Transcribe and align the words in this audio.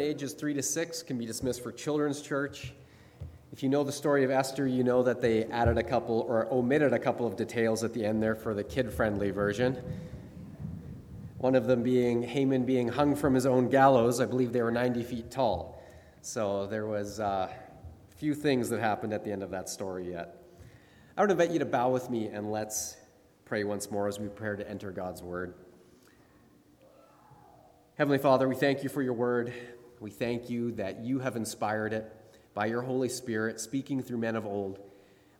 ages 0.00 0.32
three 0.32 0.54
to 0.54 0.62
six 0.62 1.02
can 1.02 1.18
be 1.18 1.26
dismissed 1.26 1.60
for 1.60 1.72
children's 1.72 2.22
church. 2.22 2.72
If 3.52 3.64
you 3.64 3.68
know 3.68 3.82
the 3.82 3.90
story 3.90 4.22
of 4.22 4.30
Esther, 4.30 4.64
you 4.64 4.84
know 4.84 5.02
that 5.02 5.20
they 5.20 5.46
added 5.46 5.76
a 5.76 5.82
couple 5.82 6.20
or 6.28 6.46
omitted 6.52 6.92
a 6.92 7.00
couple 7.00 7.26
of 7.26 7.34
details 7.34 7.82
at 7.82 7.92
the 7.92 8.04
end 8.04 8.22
there 8.22 8.36
for 8.36 8.54
the 8.54 8.62
kid 8.62 8.92
friendly 8.92 9.32
version. 9.32 9.76
One 11.38 11.56
of 11.56 11.66
them 11.66 11.82
being 11.82 12.22
Haman 12.22 12.64
being 12.64 12.86
hung 12.86 13.16
from 13.16 13.34
his 13.34 13.44
own 13.44 13.70
gallows. 13.70 14.20
I 14.20 14.26
believe 14.26 14.52
they 14.52 14.62
were 14.62 14.70
90 14.70 15.02
feet 15.02 15.32
tall. 15.32 15.82
So 16.22 16.68
there 16.68 16.86
was 16.86 17.18
uh, 17.18 17.50
a 17.50 18.14
few 18.14 18.36
things 18.36 18.68
that 18.68 18.78
happened 18.78 19.12
at 19.12 19.24
the 19.24 19.32
end 19.32 19.42
of 19.42 19.50
that 19.50 19.68
story 19.68 20.12
yet. 20.12 20.44
I 21.16 21.22
would 21.22 21.32
invite 21.32 21.50
you 21.50 21.58
to 21.58 21.66
bow 21.66 21.90
with 21.90 22.08
me 22.08 22.28
and 22.28 22.52
let's 22.52 22.96
pray 23.46 23.64
once 23.64 23.90
more 23.90 24.06
as 24.06 24.20
we 24.20 24.28
prepare 24.28 24.54
to 24.54 24.70
enter 24.70 24.92
God's 24.92 25.24
word. 25.24 25.54
Heavenly 27.96 28.18
Father, 28.18 28.48
we 28.48 28.54
thank 28.54 28.84
you 28.84 28.88
for 28.88 29.02
your 29.02 29.14
word. 29.14 29.52
We 30.00 30.10
thank 30.10 30.48
you 30.48 30.72
that 30.72 31.00
you 31.00 31.18
have 31.18 31.36
inspired 31.36 31.92
it 31.92 32.14
by 32.54 32.66
your 32.66 32.82
Holy 32.82 33.08
Spirit, 33.08 33.60
speaking 33.60 34.02
through 34.02 34.18
men 34.18 34.36
of 34.36 34.46
old, 34.46 34.80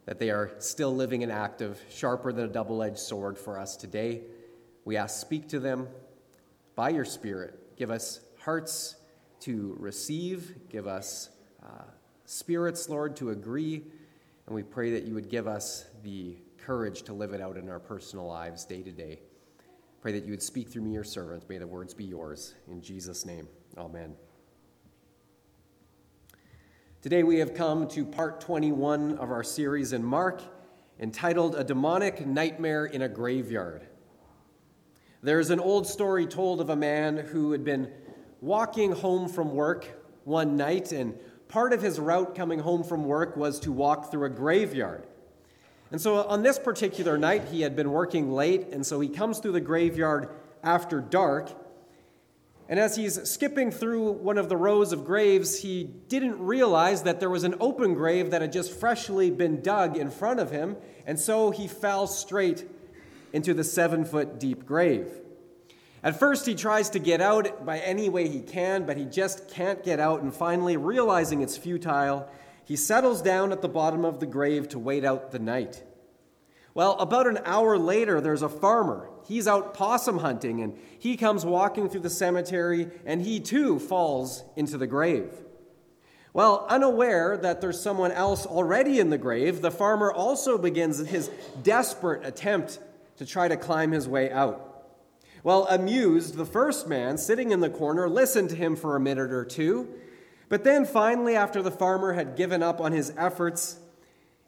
that 0.07 0.19
they 0.19 0.31
are 0.31 0.53
still 0.59 0.95
living 0.95 1.23
and 1.23 1.31
active, 1.31 1.81
sharper 1.91 2.33
than 2.33 2.45
a 2.45 2.49
double 2.49 2.83
edged 2.83 2.99
sword 2.99 3.39
for 3.39 3.59
us 3.59 3.77
today. 3.77 4.23
We 4.85 4.97
ask, 4.97 5.21
speak 5.21 5.49
to 5.49 5.61
them 5.61 5.89
by 6.75 6.91
your 6.91 7.05
Spirit. 7.05 7.77
Give 7.77 7.91
us 7.91 8.21
hearts 8.39 8.97
to 9.41 9.77
receive, 9.79 10.55
give 10.69 10.87
us 10.87 11.31
uh, 11.63 11.85
spirits, 12.25 12.89
Lord, 12.89 13.17
to 13.17 13.31
agree, 13.31 13.85
and 14.47 14.55
we 14.55 14.63
pray 14.63 14.91
that 14.93 15.05
you 15.05 15.15
would 15.15 15.29
give 15.29 15.47
us 15.47 15.85
the 16.03 16.37
courage 16.57 17.03
to 17.03 17.13
live 17.13 17.33
it 17.33 17.41
out 17.41 17.57
in 17.57 17.69
our 17.69 17.79
personal 17.79 18.27
lives 18.27 18.65
day 18.65 18.83
to 18.83 18.91
day. 18.91 19.21
Pray 20.01 20.13
that 20.13 20.25
you 20.25 20.31
would 20.31 20.43
speak 20.43 20.69
through 20.69 20.83
me, 20.83 20.93
your 20.93 21.05
servant. 21.05 21.49
May 21.49 21.59
the 21.59 21.67
words 21.67 21.95
be 21.95 22.05
yours. 22.05 22.55
In 22.71 22.81
Jesus' 22.81 23.27
name, 23.27 23.49
amen. 23.77 24.28
Today 27.01 27.23
we 27.23 27.39
have 27.39 27.55
come 27.55 27.87
to 27.91 28.05
part 28.05 28.41
21 28.41 29.19
of 29.19 29.31
our 29.31 29.45
series 29.45 29.93
in 29.93 30.03
Mark 30.03 30.43
entitled 30.99 31.55
A 31.55 31.63
Demonic 31.63 32.27
Nightmare 32.27 32.87
in 32.87 33.03
a 33.03 33.09
Graveyard. 33.09 33.87
There's 35.23 35.51
an 35.51 35.61
old 35.61 35.87
story 35.87 36.27
told 36.27 36.61
of 36.61 36.71
a 36.71 36.77
man 36.77 37.17
who 37.17 37.53
had 37.53 37.63
been 37.63 37.93
walking 38.41 38.91
home 38.91 39.29
from 39.29 39.55
work 39.55 39.87
one 40.25 40.57
night, 40.57 40.91
and 40.91 41.17
part 41.47 41.73
of 41.73 41.83
his 41.83 42.01
route 42.01 42.35
coming 42.35 42.59
home 42.59 42.83
from 42.83 43.05
work 43.05 43.37
was 43.37 43.61
to 43.61 43.71
walk 43.71 44.11
through 44.11 44.25
a 44.25 44.31
graveyard. 44.31 45.07
And 45.93 46.01
so 46.01 46.25
on 46.25 46.43
this 46.43 46.59
particular 46.59 47.17
night, 47.17 47.45
he 47.45 47.61
had 47.61 47.77
been 47.77 47.93
working 47.93 48.33
late, 48.33 48.71
and 48.73 48.85
so 48.85 48.99
he 48.99 49.09
comes 49.09 49.39
through 49.39 49.53
the 49.53 49.61
graveyard 49.61 50.31
after 50.65 51.01
dark. 51.01 51.49
And 52.69 52.79
as 52.79 52.97
he's 52.97 53.29
skipping 53.29 53.71
through 53.71 54.13
one 54.13 54.37
of 54.37 54.51
the 54.51 54.57
rows 54.57 54.93
of 54.93 55.07
graves, 55.07 55.61
he 55.61 55.85
didn't 55.85 56.39
realize 56.39 57.05
that 57.05 57.19
there 57.19 57.31
was 57.31 57.45
an 57.45 57.55
open 57.61 57.95
grave 57.95 58.31
that 58.31 58.43
had 58.43 58.53
just 58.53 58.79
freshly 58.79 59.31
been 59.31 59.63
dug 59.63 59.97
in 59.97 60.11
front 60.11 60.39
of 60.39 60.51
him, 60.51 60.77
and 61.07 61.19
so 61.19 61.51
he 61.51 61.67
fell 61.67 62.07
straight 62.07 62.69
into 63.33 63.55
the 63.55 63.65
seven 63.65 64.05
foot 64.05 64.39
deep 64.39 64.67
grave. 64.67 65.09
At 66.03 66.19
first, 66.19 66.45
he 66.45 66.55
tries 66.55 66.91
to 66.91 66.99
get 66.99 67.23
out 67.23 67.65
by 67.65 67.79
any 67.79 68.11
way 68.11 68.29
he 68.29 68.41
can, 68.41 68.85
but 68.85 68.99
he 68.99 69.07
just 69.07 69.49
can't 69.51 69.83
get 69.83 69.99
out, 69.99 70.21
and 70.23 70.33
finally, 70.33 70.77
realizing 70.77 71.41
it's 71.41 71.57
futile, 71.57 72.29
he 72.67 72.77
settles 72.77 73.23
down 73.23 73.51
at 73.51 73.63
the 73.63 73.69
bottom 73.69 74.05
of 74.05 74.21
the 74.21 74.27
grave 74.27 74.69
to 74.69 74.79
wait 74.79 75.05
out 75.07 75.31
the 75.31 75.39
night. 75.39 75.83
Well, 76.75 76.99
about 76.99 77.27
an 77.27 77.39
hour 77.47 77.79
later, 77.79 78.21
there's 78.21 78.43
a 78.43 78.49
farmer. 78.49 79.09
He's 79.29 79.47
out 79.47 79.75
possum 79.75 80.19
hunting, 80.19 80.63
and 80.63 80.77
he 80.99 81.17
comes 81.17 81.45
walking 81.45 81.89
through 81.89 82.01
the 82.01 82.11
cemetery, 82.11 82.89
and 83.05 83.23
he 83.23 83.39
too 83.39 83.79
falls 83.79 84.43
into 84.57 84.79
the 84.79 84.87
grave. 84.87 85.31
Well, 86.33 86.67
unaware 86.69 87.37
that 87.37 87.61
there's 87.61 87.81
someone 87.81 88.13
else 88.13 88.47
already 88.47 88.99
in 88.99 89.11
the 89.11 89.19
grave, 89.19 89.61
the 89.61 89.71
farmer 89.71 90.13
also 90.13 90.59
begins 90.59 90.99
his 90.99 91.31
desperate 91.63 92.25
attempt 92.25 92.81
to 93.19 93.27
try 93.27 93.49
to 93.49 93.57
climb 93.57 93.93
his 93.93 94.09
way 94.09 94.31
out. 94.31 94.65
Well, 95.45 95.67
amused, 95.69 96.37
the 96.37 96.47
first 96.47 96.89
man 96.89 97.19
sitting 97.19 97.53
in 97.53 97.61
the 97.61 97.71
corner 97.71 98.09
listened 98.09 98.51
to 98.51 98.57
him 98.57 98.77
for 98.77 98.97
a 98.97 99.01
minute 99.01 99.33
or 99.33 99.45
two 99.45 99.89
but 100.49 100.65
then 100.65 100.87
finally, 100.87 101.37
after 101.37 101.63
the 101.63 101.71
farmer 101.71 102.15
had 102.15 102.37
given 102.37 102.63
up 102.63 102.81
on 102.81 102.93
his 102.93 103.13
efforts, 103.17 103.79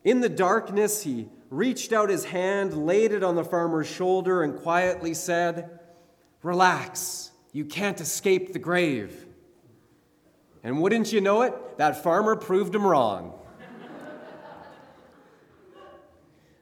in 0.02 0.20
the 0.20 0.28
darkness 0.28 1.02
he 1.02 1.28
reached 1.50 1.92
out 1.92 2.08
his 2.08 2.24
hand, 2.24 2.86
laid 2.86 3.12
it 3.12 3.22
on 3.22 3.34
the 3.34 3.44
farmer's 3.44 3.88
shoulder, 3.88 4.42
and 4.42 4.58
quietly 4.58 5.12
said, 5.12 5.80
Relax, 6.42 7.32
you 7.52 7.64
can't 7.64 8.00
escape 8.00 8.52
the 8.52 8.58
grave. 8.58 9.26
And 10.62 10.80
wouldn't 10.80 11.12
you 11.12 11.20
know 11.20 11.42
it, 11.42 11.78
that 11.78 12.02
farmer 12.02 12.36
proved 12.36 12.74
him 12.74 12.86
wrong. 12.86 13.34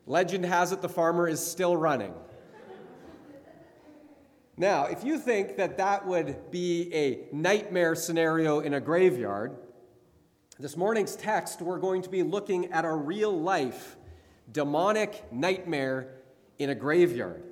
Legend 0.06 0.46
has 0.46 0.72
it 0.72 0.80
the 0.80 0.88
farmer 0.88 1.28
is 1.28 1.44
still 1.44 1.76
running. 1.76 2.14
Now, 4.56 4.86
if 4.86 5.04
you 5.04 5.18
think 5.18 5.56
that 5.58 5.76
that 5.76 6.06
would 6.06 6.50
be 6.50 6.92
a 6.94 7.28
nightmare 7.32 7.94
scenario 7.94 8.60
in 8.60 8.74
a 8.74 8.80
graveyard, 8.80 9.56
this 10.58 10.76
morning's 10.76 11.14
text, 11.14 11.60
we're 11.60 11.78
going 11.78 12.02
to 12.02 12.08
be 12.08 12.22
looking 12.24 12.72
at 12.72 12.84
a 12.84 12.92
real 12.92 13.38
life 13.38 13.97
demonic 14.52 15.24
nightmare 15.32 16.14
in 16.58 16.70
a 16.70 16.74
graveyard. 16.74 17.42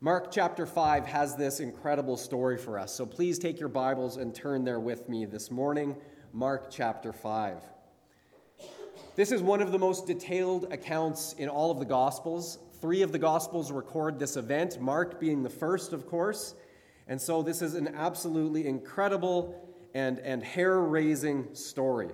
Mark 0.00 0.30
chapter 0.30 0.66
5 0.66 1.06
has 1.06 1.36
this 1.36 1.60
incredible 1.60 2.16
story 2.16 2.56
for 2.56 2.78
us. 2.78 2.94
So 2.94 3.04
please 3.04 3.38
take 3.38 3.60
your 3.60 3.68
Bibles 3.68 4.16
and 4.16 4.34
turn 4.34 4.64
there 4.64 4.80
with 4.80 5.08
me 5.08 5.26
this 5.26 5.50
morning. 5.50 5.96
Mark 6.32 6.70
chapter 6.70 7.12
5. 7.12 7.62
This 9.16 9.32
is 9.32 9.42
one 9.42 9.60
of 9.60 9.72
the 9.72 9.78
most 9.78 10.06
detailed 10.06 10.72
accounts 10.72 11.34
in 11.34 11.48
all 11.48 11.70
of 11.70 11.78
the 11.78 11.84
Gospels 11.84 12.58
Three 12.80 13.02
of 13.02 13.12
the 13.12 13.18
Gospels 13.18 13.70
record 13.70 14.18
this 14.18 14.38
event, 14.38 14.80
Mark 14.80 15.20
being 15.20 15.42
the 15.42 15.50
first, 15.50 15.92
of 15.92 16.06
course. 16.06 16.54
And 17.08 17.20
so 17.20 17.42
this 17.42 17.60
is 17.60 17.74
an 17.74 17.94
absolutely 17.94 18.66
incredible 18.66 19.68
and, 19.92 20.18
and 20.20 20.42
hair 20.42 20.80
raising 20.80 21.54
story. 21.54 22.08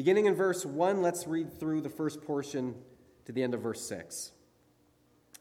Beginning 0.00 0.24
in 0.24 0.34
verse 0.34 0.64
1, 0.64 1.02
let's 1.02 1.26
read 1.26 1.60
through 1.60 1.82
the 1.82 1.90
first 1.90 2.22
portion 2.22 2.74
to 3.26 3.32
the 3.32 3.42
end 3.42 3.52
of 3.52 3.60
verse 3.60 3.86
6. 3.86 4.32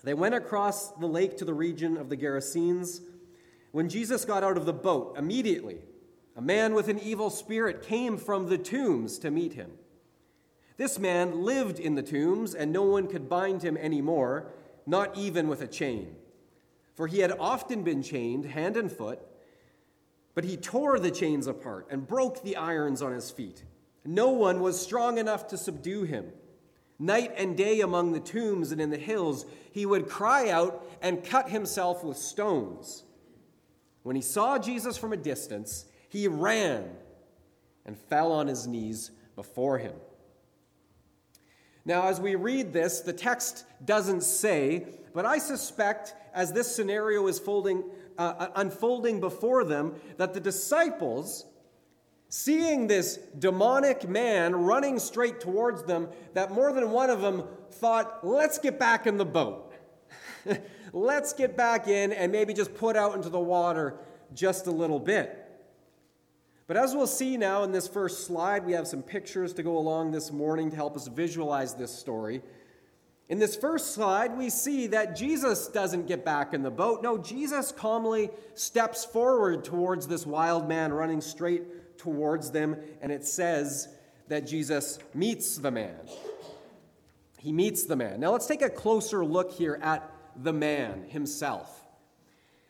They 0.03 0.13
went 0.13 0.35
across 0.35 0.91
the 0.91 1.07
lake 1.07 1.37
to 1.37 1.45
the 1.45 1.53
region 1.53 1.95
of 1.95 2.09
the 2.09 2.17
Gerasenes. 2.17 2.99
When 3.71 3.87
Jesus 3.87 4.25
got 4.25 4.43
out 4.43 4.57
of 4.57 4.65
the 4.65 4.73
boat, 4.73 5.15
immediately 5.17 5.77
a 6.35 6.41
man 6.41 6.73
with 6.73 6.89
an 6.89 6.99
evil 6.99 7.29
spirit 7.29 7.83
came 7.83 8.17
from 8.17 8.47
the 8.47 8.57
tombs 8.57 9.17
to 9.19 9.31
meet 9.31 9.53
him. 9.53 9.71
This 10.75 10.99
man 10.99 11.45
lived 11.45 11.79
in 11.79 11.95
the 11.95 12.03
tombs, 12.03 12.53
and 12.53 12.73
no 12.73 12.83
one 12.83 13.07
could 13.07 13.29
bind 13.29 13.63
him 13.63 13.77
anymore, 13.77 14.51
not 14.85 15.17
even 15.17 15.47
with 15.47 15.61
a 15.61 15.67
chain. 15.67 16.17
For 16.95 17.07
he 17.07 17.19
had 17.19 17.31
often 17.31 17.83
been 17.83 18.03
chained 18.03 18.43
hand 18.43 18.75
and 18.75 18.91
foot, 18.91 19.21
but 20.35 20.43
he 20.43 20.57
tore 20.57 20.99
the 20.99 21.11
chains 21.11 21.47
apart 21.47 21.87
and 21.89 22.05
broke 22.05 22.43
the 22.43 22.57
irons 22.57 23.01
on 23.01 23.13
his 23.13 23.31
feet. 23.31 23.63
No 24.09 24.29
one 24.29 24.59
was 24.61 24.81
strong 24.81 25.19
enough 25.19 25.49
to 25.49 25.57
subdue 25.57 26.01
him. 26.01 26.31
Night 26.97 27.31
and 27.37 27.55
day 27.55 27.81
among 27.81 28.11
the 28.11 28.19
tombs 28.19 28.71
and 28.71 28.81
in 28.81 28.89
the 28.89 28.97
hills, 28.97 29.45
he 29.71 29.85
would 29.85 30.09
cry 30.09 30.49
out 30.49 30.83
and 30.99 31.23
cut 31.23 31.49
himself 31.49 32.03
with 32.03 32.17
stones. 32.17 33.03
When 34.01 34.15
he 34.15 34.23
saw 34.23 34.57
Jesus 34.57 34.97
from 34.97 35.13
a 35.13 35.17
distance, 35.17 35.85
he 36.09 36.27
ran 36.27 36.89
and 37.85 37.95
fell 37.95 38.31
on 38.31 38.47
his 38.47 38.65
knees 38.65 39.11
before 39.35 39.77
him. 39.77 39.93
Now, 41.85 42.07
as 42.07 42.19
we 42.19 42.33
read 42.33 42.73
this, 42.73 43.01
the 43.01 43.13
text 43.13 43.63
doesn't 43.85 44.23
say, 44.23 44.87
but 45.13 45.27
I 45.27 45.37
suspect 45.37 46.15
as 46.33 46.51
this 46.51 46.75
scenario 46.75 47.27
is 47.27 47.37
folding, 47.37 47.83
uh, 48.17 48.33
uh, 48.39 48.47
unfolding 48.55 49.19
before 49.19 49.63
them, 49.63 49.93
that 50.17 50.33
the 50.33 50.39
disciples, 50.39 51.45
seeing 52.29 52.85
this 52.87 53.17
demonic 53.39 54.07
man 54.07 54.55
running 54.55 54.99
straight 54.99 55.41
towards 55.41 55.83
them, 55.83 56.07
that 56.33 56.51
more 56.51 56.71
than 56.71 56.91
one 56.91 57.09
of 57.09 57.21
them 57.21 57.43
thought, 57.71 58.25
let's 58.25 58.59
get 58.59 58.79
back 58.79 59.07
in 59.07 59.17
the 59.17 59.25
boat. 59.25 59.73
let's 60.93 61.33
get 61.33 61.57
back 61.57 61.87
in 61.87 62.13
and 62.13 62.31
maybe 62.31 62.53
just 62.53 62.73
put 62.75 62.95
out 62.95 63.15
into 63.15 63.29
the 63.29 63.39
water 63.39 63.97
just 64.33 64.67
a 64.67 64.71
little 64.71 64.99
bit. 64.99 65.45
But 66.67 66.77
as 66.77 66.93
we'll 66.93 67.07
see 67.07 67.35
now 67.35 67.63
in 67.63 67.71
this 67.71 67.87
first 67.87 68.27
slide, 68.27 68.63
we 68.63 68.73
have 68.73 68.87
some 68.87 69.01
pictures 69.01 69.53
to 69.53 69.63
go 69.63 69.75
along 69.75 70.11
this 70.11 70.31
morning 70.31 70.69
to 70.69 70.75
help 70.75 70.95
us 70.95 71.07
visualize 71.07 71.73
this 71.73 71.91
story. 71.91 72.43
In 73.27 73.39
this 73.39 73.55
first 73.55 73.93
slide, 73.95 74.37
we 74.37 74.51
see 74.51 74.85
that 74.87 75.15
Jesus 75.15 75.67
doesn't 75.67 76.05
get 76.05 76.23
back 76.23 76.53
in 76.53 76.61
the 76.61 76.69
boat. 76.69 77.01
No, 77.01 77.17
Jesus 77.17 77.71
calmly 77.71 78.29
steps 78.53 79.03
forward 79.03 79.63
towards 79.63 80.07
this 80.07 80.27
wild 80.27 80.67
man 80.69 80.93
running 80.93 81.21
straight 81.21 81.63
towards 81.99 82.51
them, 82.51 82.77
and 83.01 83.11
it 83.11 83.25
says 83.25 83.89
that 84.27 84.47
Jesus 84.47 84.97
meets 85.13 85.57
the 85.57 85.69
man. 85.69 85.99
He 87.39 87.51
meets 87.51 87.85
the 87.85 87.95
man. 87.95 88.19
Now 88.19 88.31
let's 88.31 88.47
take 88.47 88.61
a 88.61 88.69
closer 88.69 89.23
look 89.23 89.51
here 89.51 89.79
at 89.81 90.09
the 90.35 90.53
man 90.53 91.05
himself. 91.07 91.83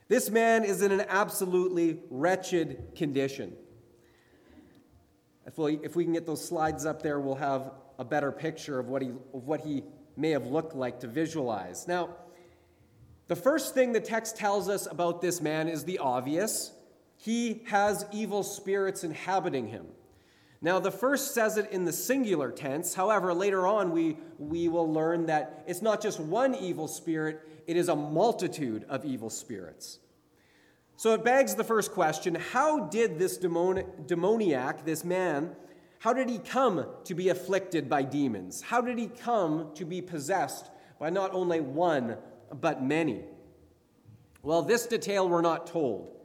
This 0.08 0.30
man 0.30 0.64
is 0.64 0.82
in 0.82 0.92
an 0.92 1.06
absolutely 1.08 2.00
wretched 2.10 2.96
condition. 2.96 3.56
If 5.46 5.58
we, 5.58 5.80
if 5.84 5.96
we 5.96 6.04
can 6.04 6.14
get 6.14 6.26
those 6.26 6.44
slides 6.44 6.86
up 6.86 7.02
there, 7.02 7.20
we'll 7.20 7.36
have 7.36 7.72
a 7.98 8.06
better 8.06 8.32
picture 8.32 8.80
of 8.80 8.88
what, 8.88 9.02
he, 9.02 9.10
of 9.10 9.48
what 9.48 9.62
he 9.62 9.84
may 10.16 10.32
have 10.32 10.48
looked 10.48 10.76
like 10.76 11.00
to 11.02 11.08
visualize. 11.08 11.88
Now, 11.88 12.10
the 13.28 13.36
first 13.36 13.74
thing 13.74 13.92
the 13.92 14.00
text 14.00 14.38
tells 14.38 14.70
us 14.70 14.88
about 14.90 15.22
this 15.22 15.42
man 15.42 15.68
is 15.68 15.84
the 15.84 16.00
obvious 16.00 16.72
he 17.22 17.64
has 17.68 18.06
evil 18.14 18.44
spirits 18.44 19.04
inhabiting 19.04 19.68
him. 19.68 19.88
Now, 20.62 20.80
the 20.80 20.92
first 20.92 21.34
says 21.34 21.58
it 21.58 21.70
in 21.70 21.84
the 21.84 21.92
singular 21.92 22.50
tense. 22.50 22.94
However, 22.94 23.34
later 23.34 23.68
on, 23.68 23.92
we, 23.92 24.18
we 24.38 24.70
will 24.70 24.92
learn 24.92 25.26
that 25.26 25.64
it's 25.68 25.82
not 25.82 26.02
just 26.02 26.20
one 26.20 26.56
evil 26.56 26.88
spirit, 26.88 27.42
it 27.68 27.76
is 27.76 27.90
a 27.90 27.96
multitude 27.96 28.86
of 28.88 29.04
evil 29.04 29.30
spirits. 29.30 30.00
So 30.96 31.14
it 31.14 31.26
begs 31.26 31.56
the 31.56 31.64
first 31.64 31.92
question 31.92 32.36
how 32.36 32.86
did 32.86 33.20
this 33.20 33.38
demoniac, 33.38 34.86
this 34.86 35.04
man, 35.04 35.56
how 36.00 36.14
did 36.14 36.30
he 36.30 36.40
come 36.40 36.86
to 37.04 37.14
be 37.14 37.28
afflicted 37.28 37.90
by 37.90 38.04
demons? 38.04 38.62
How 38.62 38.80
did 38.80 38.98
he 38.98 39.08
come 39.08 39.72
to 39.76 39.84
be 39.84 40.02
possessed 40.02 40.70
by 41.00 41.10
not 41.10 41.34
only 41.34 41.60
one, 41.60 42.16
but 42.62 42.82
many? 42.82 43.26
Well, 44.42 44.62
this 44.62 44.88
detail 44.88 45.28
we're 45.28 45.42
not 45.42 45.68
told. 45.68 46.19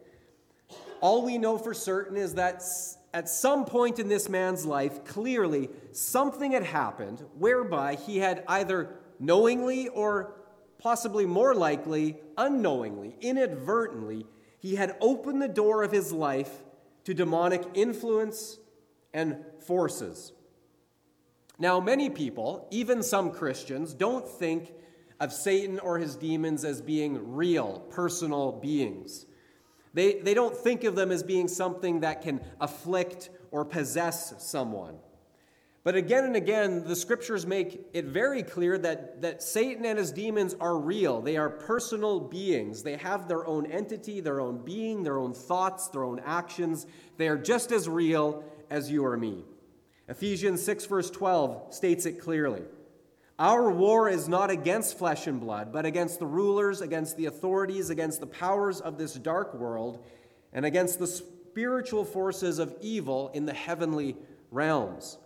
All 1.04 1.22
we 1.22 1.36
know 1.36 1.58
for 1.58 1.74
certain 1.74 2.16
is 2.16 2.36
that 2.36 2.64
at 3.12 3.28
some 3.28 3.66
point 3.66 3.98
in 3.98 4.08
this 4.08 4.30
man's 4.30 4.64
life, 4.64 5.04
clearly 5.04 5.68
something 5.92 6.52
had 6.52 6.62
happened 6.62 7.22
whereby 7.36 7.96
he 7.96 8.16
had 8.16 8.42
either 8.48 8.88
knowingly 9.20 9.88
or 9.88 10.32
possibly 10.78 11.26
more 11.26 11.54
likely 11.54 12.16
unknowingly, 12.38 13.16
inadvertently, 13.20 14.24
he 14.58 14.76
had 14.76 14.96
opened 15.02 15.42
the 15.42 15.48
door 15.48 15.82
of 15.82 15.92
his 15.92 16.10
life 16.10 16.62
to 17.04 17.12
demonic 17.12 17.62
influence 17.74 18.56
and 19.12 19.44
forces. 19.60 20.32
Now, 21.58 21.80
many 21.80 22.08
people, 22.08 22.66
even 22.70 23.02
some 23.02 23.30
Christians, 23.30 23.92
don't 23.92 24.26
think 24.26 24.72
of 25.20 25.34
Satan 25.34 25.80
or 25.80 25.98
his 25.98 26.16
demons 26.16 26.64
as 26.64 26.80
being 26.80 27.34
real, 27.34 27.80
personal 27.90 28.52
beings. 28.52 29.26
They, 29.94 30.14
they 30.14 30.34
don't 30.34 30.56
think 30.56 30.84
of 30.84 30.96
them 30.96 31.10
as 31.10 31.22
being 31.22 31.48
something 31.48 32.00
that 32.00 32.22
can 32.22 32.40
afflict 32.60 33.30
or 33.50 33.64
possess 33.64 34.34
someone. 34.38 34.96
But 35.84 35.96
again 35.96 36.24
and 36.24 36.34
again, 36.34 36.84
the 36.84 36.96
scriptures 36.96 37.46
make 37.46 37.86
it 37.92 38.06
very 38.06 38.42
clear 38.42 38.78
that, 38.78 39.20
that 39.20 39.42
Satan 39.42 39.84
and 39.84 39.98
his 39.98 40.10
demons 40.10 40.54
are 40.58 40.78
real. 40.78 41.20
They 41.20 41.36
are 41.36 41.50
personal 41.50 42.20
beings. 42.20 42.82
They 42.82 42.96
have 42.96 43.28
their 43.28 43.46
own 43.46 43.66
entity, 43.66 44.20
their 44.20 44.40
own 44.40 44.64
being, 44.64 45.02
their 45.02 45.18
own 45.18 45.34
thoughts, 45.34 45.88
their 45.88 46.04
own 46.04 46.20
actions. 46.24 46.86
They 47.18 47.28
are 47.28 47.36
just 47.36 47.70
as 47.70 47.86
real 47.86 48.42
as 48.70 48.90
you 48.90 49.04
or 49.04 49.16
me. 49.18 49.44
Ephesians 50.08 50.62
6, 50.62 50.86
verse 50.86 51.10
12 51.10 51.74
states 51.74 52.06
it 52.06 52.18
clearly. 52.18 52.62
Our 53.38 53.68
war 53.70 54.08
is 54.08 54.28
not 54.28 54.50
against 54.50 54.96
flesh 54.96 55.26
and 55.26 55.40
blood, 55.40 55.72
but 55.72 55.84
against 55.84 56.20
the 56.20 56.26
rulers, 56.26 56.80
against 56.80 57.16
the 57.16 57.26
authorities, 57.26 57.90
against 57.90 58.20
the 58.20 58.26
powers 58.26 58.80
of 58.80 58.96
this 58.96 59.14
dark 59.14 59.54
world, 59.54 60.04
and 60.52 60.64
against 60.64 61.00
the 61.00 61.06
spiritual 61.06 62.04
forces 62.04 62.60
of 62.60 62.76
evil 62.80 63.30
in 63.34 63.44
the 63.44 63.52
heavenly 63.52 64.16
realms. 64.52 65.18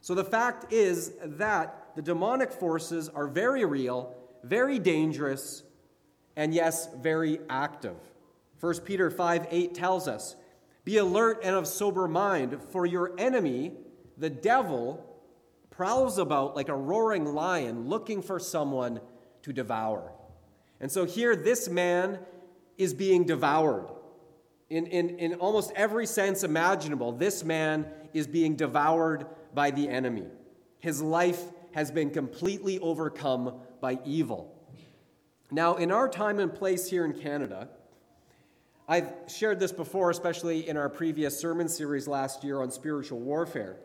So 0.00 0.14
the 0.14 0.24
fact 0.24 0.72
is 0.72 1.12
that 1.22 1.94
the 1.94 2.02
demonic 2.02 2.50
forces 2.50 3.08
are 3.08 3.28
very 3.28 3.64
real, 3.64 4.16
very 4.42 4.80
dangerous, 4.80 5.62
and 6.36 6.52
yes, 6.52 6.88
very 6.96 7.38
active. 7.48 7.96
1 8.60 8.80
Peter 8.80 9.10
5 9.10 9.46
8 9.48 9.74
tells 9.74 10.08
us, 10.08 10.34
Be 10.84 10.96
alert 10.96 11.40
and 11.44 11.54
of 11.54 11.68
sober 11.68 12.08
mind, 12.08 12.60
for 12.70 12.84
your 12.84 13.12
enemy, 13.16 13.72
the 14.16 14.30
devil, 14.30 15.07
prowls 15.78 16.18
about 16.18 16.56
like 16.56 16.68
a 16.68 16.74
roaring 16.74 17.24
lion 17.24 17.88
looking 17.88 18.20
for 18.20 18.40
someone 18.40 19.00
to 19.42 19.52
devour. 19.52 20.12
And 20.80 20.90
so 20.90 21.04
here, 21.04 21.36
this 21.36 21.68
man 21.68 22.18
is 22.76 22.92
being 22.92 23.22
devoured. 23.22 23.88
In, 24.70 24.86
in, 24.86 25.10
in 25.20 25.34
almost 25.34 25.70
every 25.76 26.04
sense 26.04 26.42
imaginable, 26.42 27.12
this 27.12 27.44
man 27.44 27.86
is 28.12 28.26
being 28.26 28.56
devoured 28.56 29.24
by 29.54 29.70
the 29.70 29.88
enemy. 29.88 30.26
His 30.80 31.00
life 31.00 31.44
has 31.70 31.92
been 31.92 32.10
completely 32.10 32.80
overcome 32.80 33.60
by 33.80 34.00
evil. 34.04 34.52
Now, 35.52 35.76
in 35.76 35.92
our 35.92 36.08
time 36.08 36.40
and 36.40 36.52
place 36.52 36.90
here 36.90 37.04
in 37.04 37.12
Canada, 37.12 37.68
I've 38.88 39.12
shared 39.28 39.60
this 39.60 39.70
before, 39.70 40.10
especially 40.10 40.68
in 40.68 40.76
our 40.76 40.88
previous 40.88 41.38
sermon 41.38 41.68
series 41.68 42.08
last 42.08 42.42
year 42.42 42.62
on 42.62 42.72
spiritual 42.72 43.20
warfare. 43.20 43.76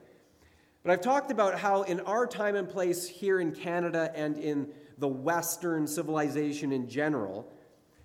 But 0.84 0.92
I've 0.92 1.02
talked 1.02 1.32
about 1.32 1.58
how, 1.58 1.84
in 1.84 2.02
our 2.02 2.28
time 2.28 2.56
and 2.56 2.68
place 2.68 3.08
here 3.08 3.40
in 3.40 3.54
Canada 3.54 4.12
and 4.16 4.38
in 4.38 4.68
the 4.98 5.08
Western 5.08 5.88
civilization 5.88 6.74
in 6.74 6.90
general, 6.90 7.50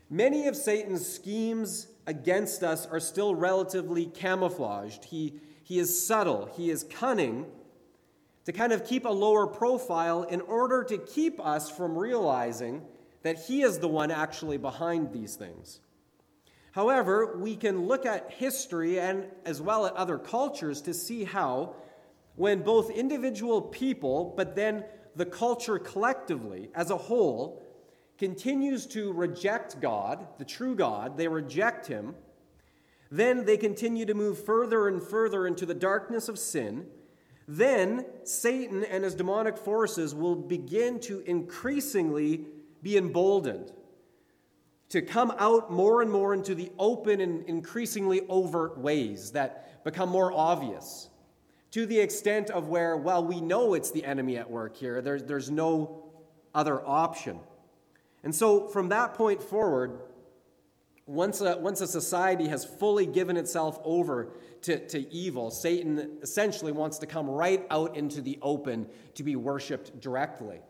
many 0.08 0.46
of 0.46 0.54
Satan's 0.54 1.06
schemes 1.06 1.88
against 2.06 2.62
us 2.62 2.86
are 2.86 3.00
still 3.00 3.34
relatively 3.34 4.06
camouflaged. 4.06 5.04
He, 5.04 5.40
he 5.64 5.80
is 5.80 6.06
subtle, 6.06 6.50
he 6.56 6.70
is 6.70 6.84
cunning 6.84 7.46
to 8.44 8.52
kind 8.52 8.72
of 8.72 8.86
keep 8.86 9.04
a 9.04 9.10
lower 9.10 9.46
profile 9.46 10.22
in 10.22 10.40
order 10.40 10.84
to 10.84 10.98
keep 10.98 11.38
us 11.44 11.68
from 11.68 11.98
realizing 11.98 12.82
that 13.22 13.38
he 13.40 13.62
is 13.62 13.78
the 13.78 13.88
one 13.88 14.10
actually 14.10 14.56
behind 14.56 15.12
these 15.12 15.34
things. 15.34 15.80
However, 16.72 17.36
we 17.36 17.56
can 17.56 17.86
look 17.86 18.06
at 18.06 18.30
history 18.30 19.00
and 19.00 19.26
as 19.44 19.60
well 19.60 19.84
at 19.84 19.94
other 19.94 20.16
cultures 20.16 20.80
to 20.82 20.94
see 20.94 21.24
how 21.24 21.74
when 22.38 22.62
both 22.62 22.88
individual 22.90 23.60
people, 23.60 24.32
but 24.36 24.54
then 24.54 24.84
the 25.16 25.26
culture 25.26 25.78
collectively 25.78 26.70
as 26.72 26.90
a 26.90 26.96
whole, 26.96 27.60
continues 28.16 28.86
to 28.86 29.12
reject 29.12 29.80
God, 29.80 30.26
the 30.38 30.44
true 30.44 30.76
God, 30.76 31.16
they 31.16 31.26
reject 31.26 31.88
Him, 31.88 32.14
then 33.10 33.44
they 33.44 33.56
continue 33.56 34.06
to 34.06 34.14
move 34.14 34.44
further 34.44 34.86
and 34.86 35.02
further 35.02 35.48
into 35.48 35.66
the 35.66 35.74
darkness 35.74 36.28
of 36.28 36.38
sin. 36.38 36.86
Then 37.48 38.04
Satan 38.22 38.84
and 38.84 39.02
his 39.02 39.14
demonic 39.14 39.56
forces 39.56 40.14
will 40.14 40.36
begin 40.36 41.00
to 41.00 41.20
increasingly 41.20 42.44
be 42.82 42.96
emboldened, 42.96 43.72
to 44.90 45.02
come 45.02 45.32
out 45.38 45.72
more 45.72 46.02
and 46.02 46.10
more 46.10 46.34
into 46.34 46.54
the 46.54 46.70
open 46.78 47.20
and 47.20 47.44
increasingly 47.46 48.20
overt 48.28 48.78
ways 48.78 49.32
that 49.32 49.82
become 49.84 50.10
more 50.10 50.32
obvious 50.32 51.08
to 51.72 51.86
the 51.86 51.98
extent 51.98 52.50
of 52.50 52.68
where, 52.68 52.96
well, 52.96 53.24
we 53.24 53.40
know 53.40 53.74
it's 53.74 53.90
the 53.90 54.04
enemy 54.04 54.36
at 54.36 54.50
work 54.50 54.76
here, 54.76 55.02
there's, 55.02 55.24
there's 55.24 55.50
no 55.50 56.04
other 56.54 56.86
option. 56.86 57.38
And 58.24 58.34
so 58.34 58.68
from 58.68 58.88
that 58.88 59.14
point 59.14 59.42
forward, 59.42 60.00
once 61.06 61.40
a, 61.40 61.56
once 61.56 61.80
a 61.80 61.86
society 61.86 62.48
has 62.48 62.64
fully 62.64 63.06
given 63.06 63.36
itself 63.36 63.80
over 63.82 64.32
to, 64.62 64.78
to 64.88 65.10
evil, 65.12 65.50
Satan 65.50 66.18
essentially 66.22 66.72
wants 66.72 66.98
to 66.98 67.06
come 67.06 67.28
right 67.28 67.66
out 67.70 67.96
into 67.96 68.20
the 68.20 68.38
open 68.42 68.86
to 69.14 69.22
be 69.22 69.36
worshiped 69.36 70.00
directly. 70.00 70.60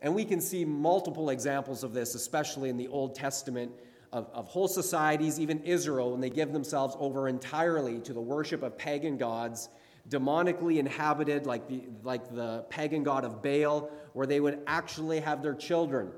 And 0.00 0.14
we 0.14 0.24
can 0.24 0.40
see 0.40 0.64
multiple 0.64 1.30
examples 1.30 1.82
of 1.82 1.92
this, 1.92 2.14
especially 2.14 2.70
in 2.70 2.76
the 2.76 2.88
Old 2.88 3.14
Testament, 3.14 3.72
of, 4.12 4.28
of 4.32 4.46
whole 4.46 4.68
societies, 4.68 5.40
even 5.40 5.60
Israel, 5.64 6.12
when 6.12 6.20
they 6.20 6.30
give 6.30 6.52
themselves 6.52 6.96
over 6.98 7.28
entirely 7.28 7.98
to 8.00 8.12
the 8.12 8.20
worship 8.20 8.62
of 8.62 8.78
pagan 8.78 9.16
gods 9.16 9.68
demonically 10.08 10.78
inhabited, 10.78 11.46
like 11.46 11.68
the, 11.68 11.84
like 12.02 12.34
the 12.34 12.64
pagan 12.68 13.02
god 13.02 13.24
of 13.24 13.42
Baal, 13.42 13.90
where 14.12 14.26
they 14.26 14.40
would 14.40 14.60
actually 14.66 15.20
have 15.20 15.42
their 15.42 15.54
children 15.54 16.10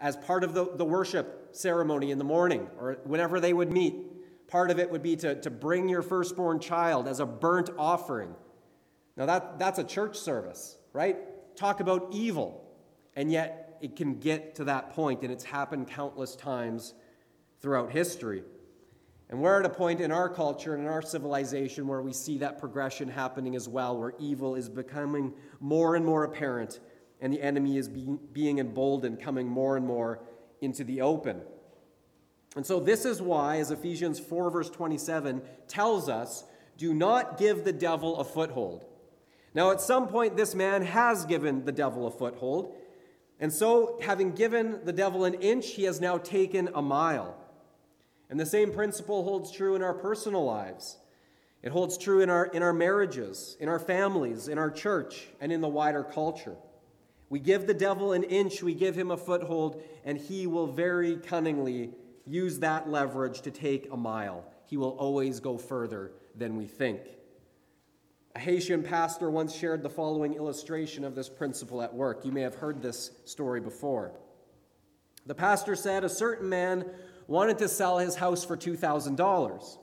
as 0.00 0.16
part 0.16 0.44
of 0.44 0.54
the, 0.54 0.76
the 0.76 0.84
worship 0.84 1.48
ceremony 1.52 2.10
in 2.10 2.18
the 2.18 2.24
morning 2.24 2.68
or 2.78 2.98
whenever 3.04 3.40
they 3.40 3.52
would 3.52 3.72
meet. 3.72 4.48
Part 4.48 4.70
of 4.70 4.78
it 4.78 4.90
would 4.90 5.02
be 5.02 5.16
to, 5.16 5.40
to 5.40 5.50
bring 5.50 5.88
your 5.88 6.02
firstborn 6.02 6.60
child 6.60 7.08
as 7.08 7.20
a 7.20 7.26
burnt 7.26 7.70
offering. 7.78 8.34
Now, 9.16 9.26
that, 9.26 9.58
that's 9.58 9.78
a 9.78 9.84
church 9.84 10.18
service, 10.18 10.76
right? 10.92 11.16
Talk 11.56 11.80
about 11.80 12.08
evil. 12.12 12.64
And 13.16 13.30
yet, 13.30 13.78
it 13.80 13.96
can 13.96 14.20
get 14.20 14.54
to 14.56 14.64
that 14.64 14.90
point, 14.90 15.22
and 15.22 15.32
it's 15.32 15.44
happened 15.44 15.88
countless 15.88 16.36
times 16.36 16.94
throughout 17.60 17.90
history. 17.92 18.42
And 19.32 19.40
we're 19.40 19.60
at 19.60 19.64
a 19.64 19.70
point 19.70 20.02
in 20.02 20.12
our 20.12 20.28
culture 20.28 20.74
and 20.74 20.82
in 20.82 20.90
our 20.90 21.00
civilization 21.00 21.86
where 21.86 22.02
we 22.02 22.12
see 22.12 22.36
that 22.38 22.58
progression 22.58 23.08
happening 23.08 23.56
as 23.56 23.66
well, 23.66 23.96
where 23.96 24.12
evil 24.18 24.54
is 24.56 24.68
becoming 24.68 25.32
more 25.58 25.96
and 25.96 26.04
more 26.04 26.24
apparent 26.24 26.80
and 27.22 27.32
the 27.32 27.40
enemy 27.40 27.78
is 27.78 27.88
being, 27.88 28.20
being 28.34 28.58
emboldened, 28.58 29.22
coming 29.22 29.48
more 29.48 29.78
and 29.78 29.86
more 29.86 30.20
into 30.60 30.84
the 30.84 31.00
open. 31.00 31.40
And 32.56 32.66
so, 32.66 32.78
this 32.78 33.06
is 33.06 33.22
why, 33.22 33.56
as 33.56 33.70
Ephesians 33.70 34.20
4, 34.20 34.50
verse 34.50 34.68
27 34.68 35.40
tells 35.66 36.10
us, 36.10 36.44
do 36.76 36.92
not 36.92 37.38
give 37.38 37.64
the 37.64 37.72
devil 37.72 38.18
a 38.18 38.24
foothold. 38.24 38.84
Now, 39.54 39.70
at 39.70 39.80
some 39.80 40.08
point, 40.08 40.36
this 40.36 40.54
man 40.54 40.82
has 40.82 41.24
given 41.24 41.64
the 41.64 41.72
devil 41.72 42.06
a 42.06 42.10
foothold. 42.10 42.74
And 43.40 43.50
so, 43.50 43.98
having 44.02 44.32
given 44.32 44.80
the 44.84 44.92
devil 44.92 45.24
an 45.24 45.32
inch, 45.32 45.68
he 45.68 45.84
has 45.84 46.02
now 46.02 46.18
taken 46.18 46.68
a 46.74 46.82
mile. 46.82 47.38
And 48.32 48.40
the 48.40 48.46
same 48.46 48.72
principle 48.72 49.24
holds 49.24 49.52
true 49.52 49.74
in 49.74 49.82
our 49.82 49.92
personal 49.92 50.42
lives. 50.42 50.96
It 51.62 51.70
holds 51.70 51.98
true 51.98 52.22
in 52.22 52.30
our, 52.30 52.46
in 52.46 52.62
our 52.62 52.72
marriages, 52.72 53.58
in 53.60 53.68
our 53.68 53.78
families, 53.78 54.48
in 54.48 54.56
our 54.56 54.70
church, 54.70 55.28
and 55.38 55.52
in 55.52 55.60
the 55.60 55.68
wider 55.68 56.02
culture. 56.02 56.56
We 57.28 57.40
give 57.40 57.66
the 57.66 57.74
devil 57.74 58.12
an 58.12 58.22
inch, 58.22 58.62
we 58.62 58.72
give 58.72 58.96
him 58.96 59.10
a 59.10 59.18
foothold, 59.18 59.82
and 60.06 60.16
he 60.16 60.46
will 60.46 60.66
very 60.66 61.18
cunningly 61.18 61.90
use 62.26 62.60
that 62.60 62.88
leverage 62.88 63.42
to 63.42 63.50
take 63.50 63.92
a 63.92 63.98
mile. 63.98 64.46
He 64.64 64.78
will 64.78 64.96
always 64.96 65.38
go 65.38 65.58
further 65.58 66.12
than 66.34 66.56
we 66.56 66.64
think. 66.66 67.02
A 68.34 68.38
Haitian 68.38 68.82
pastor 68.82 69.30
once 69.30 69.54
shared 69.54 69.82
the 69.82 69.90
following 69.90 70.32
illustration 70.36 71.04
of 71.04 71.14
this 71.14 71.28
principle 71.28 71.82
at 71.82 71.92
work. 71.92 72.24
You 72.24 72.32
may 72.32 72.40
have 72.40 72.54
heard 72.54 72.80
this 72.80 73.10
story 73.26 73.60
before. 73.60 74.12
The 75.26 75.34
pastor 75.34 75.76
said 75.76 76.02
a 76.02 76.08
certain 76.08 76.48
man 76.48 76.86
wanted 77.26 77.58
to 77.58 77.68
sell 77.68 77.98
his 77.98 78.16
house 78.16 78.44
for 78.44 78.56
$2,000. 78.56 79.78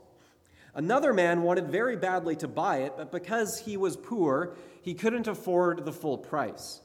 Another 0.75 1.13
man 1.13 1.41
wanted 1.41 1.67
very 1.67 1.95
badly 1.95 2.35
to 2.37 2.47
buy 2.47 2.79
it, 2.79 2.93
but 2.95 3.11
because 3.11 3.59
he 3.59 3.75
was 3.75 3.97
poor, 3.97 4.55
he 4.81 4.93
couldn't 4.93 5.27
afford 5.27 5.85
the 5.85 5.91
full 5.91 6.17
price. 6.17 6.81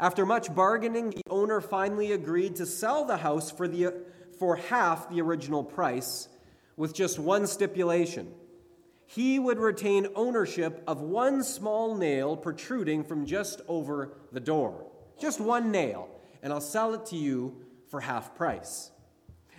After 0.00 0.26
much 0.26 0.54
bargaining, 0.54 1.10
the 1.10 1.22
owner 1.30 1.60
finally 1.60 2.12
agreed 2.12 2.56
to 2.56 2.66
sell 2.66 3.04
the 3.04 3.18
house 3.18 3.50
for, 3.50 3.68
the, 3.68 3.94
for 4.38 4.56
half 4.56 5.08
the 5.08 5.20
original 5.20 5.62
price, 5.62 6.28
with 6.76 6.94
just 6.94 7.18
one 7.18 7.46
stipulation. 7.46 8.32
He 9.06 9.38
would 9.38 9.58
retain 9.58 10.08
ownership 10.16 10.82
of 10.86 11.00
one 11.02 11.44
small 11.44 11.94
nail 11.94 12.36
protruding 12.36 13.04
from 13.04 13.26
just 13.26 13.60
over 13.68 14.14
the 14.32 14.40
door. 14.40 14.90
Just 15.20 15.40
one 15.40 15.70
nail, 15.70 16.08
and 16.42 16.52
I'll 16.52 16.60
sell 16.60 16.94
it 16.94 17.06
to 17.06 17.16
you 17.16 17.54
for 17.88 18.00
half 18.00 18.34
price. 18.34 18.90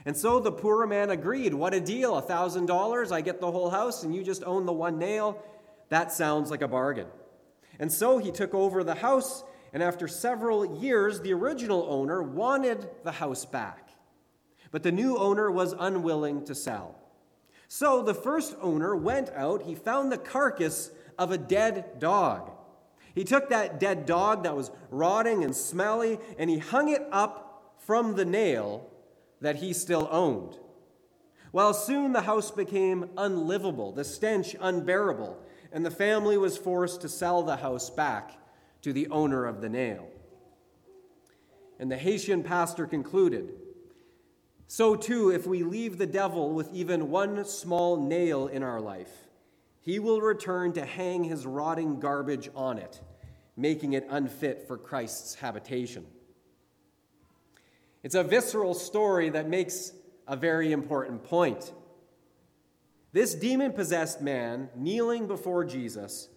And 0.05 0.15
so 0.15 0.39
the 0.39 0.51
poorer 0.51 0.85
man 0.85 1.09
agreed. 1.09 1.53
What 1.53 1.73
a 1.73 1.79
deal! 1.79 2.17
A 2.17 2.21
thousand 2.21 2.67
dollars, 2.67 3.11
I 3.11 3.21
get 3.21 3.41
the 3.41 3.51
whole 3.51 3.71
house, 3.71 4.03
and 4.03 4.15
you 4.15 4.23
just 4.23 4.43
own 4.43 4.65
the 4.65 4.73
one 4.73 4.99
nail. 4.99 5.43
That 5.89 6.11
sounds 6.11 6.51
like 6.51 6.61
a 6.61 6.67
bargain. 6.67 7.07
And 7.79 7.91
so 7.91 8.19
he 8.19 8.31
took 8.31 8.53
over 8.53 8.83
the 8.83 8.95
house, 8.95 9.43
and 9.73 9.81
after 9.81 10.07
several 10.07 10.79
years, 10.79 11.21
the 11.21 11.33
original 11.33 11.87
owner 11.89 12.21
wanted 12.21 12.87
the 13.03 13.13
house 13.13 13.45
back. 13.45 13.89
But 14.71 14.83
the 14.83 14.91
new 14.91 15.17
owner 15.17 15.49
was 15.49 15.73
unwilling 15.77 16.45
to 16.45 16.55
sell. 16.55 16.99
So 17.67 18.03
the 18.03 18.13
first 18.13 18.55
owner 18.61 18.95
went 18.95 19.29
out, 19.31 19.63
he 19.63 19.73
found 19.73 20.11
the 20.11 20.17
carcass 20.17 20.91
of 21.17 21.31
a 21.31 21.37
dead 21.37 21.99
dog. 21.99 22.51
He 23.15 23.23
took 23.23 23.49
that 23.49 23.79
dead 23.79 24.05
dog 24.05 24.43
that 24.43 24.55
was 24.55 24.69
rotting 24.91 25.43
and 25.43 25.55
smelly, 25.55 26.19
and 26.37 26.49
he 26.49 26.59
hung 26.59 26.89
it 26.89 27.07
up 27.11 27.73
from 27.79 28.15
the 28.15 28.25
nail 28.25 28.89
that 29.41 29.57
he 29.57 29.73
still 29.73 30.07
owned. 30.11 30.57
Well, 31.51 31.73
soon 31.73 32.11
the 32.11 32.21
house 32.21 32.51
became 32.51 33.09
unlivable, 33.17 33.93
the 33.93 34.03
stench 34.03 34.55
unbearable, 34.59 35.37
and 35.71 35.85
the 35.85 35.91
family 35.91 36.37
was 36.37 36.57
forced 36.57 37.01
to 37.01 37.09
sell 37.09 37.43
the 37.43 37.57
house 37.57 37.89
back 37.89 38.37
to 38.81 38.91
the 38.91 39.07
owner 39.07 39.45
of 39.45 39.61
the 39.61 39.69
nail. 39.69 40.07
And 41.79 41.91
the 41.91 41.97
Haitian 41.97 42.43
pastor 42.43 42.85
concluded 42.85 43.53
So, 44.67 44.95
too, 44.95 45.31
if 45.31 45.45
we 45.45 45.63
leave 45.63 45.97
the 45.97 46.05
devil 46.05 46.53
with 46.53 46.73
even 46.73 47.09
one 47.09 47.45
small 47.45 48.01
nail 48.01 48.47
in 48.47 48.63
our 48.63 48.81
life, 48.81 49.27
he 49.79 49.99
will 49.99 50.21
return 50.21 50.73
to 50.73 50.83
hang 50.85 51.23
his 51.23 51.45
rotting 51.45 51.99
garbage 51.99 52.49
on 52.55 52.79
it, 52.79 52.99
making 53.55 53.93
it 53.93 54.07
unfit 54.09 54.67
for 54.67 54.77
Christ's 54.77 55.35
habitation. 55.35 56.05
It's 58.05 58.13
a 58.13 58.23
visceral 58.23 58.75
story 58.75 59.29
that 59.29 59.49
makes 59.49 59.91
a 60.27 60.35
very 60.35 60.71
important 60.71 61.23
point. 61.23 61.73
This 63.13 63.33
demon 63.33 63.73
possessed 63.73 64.21
man, 64.21 64.69
kneeling 64.75 65.25
before 65.25 65.65
Jesus, 65.65 66.29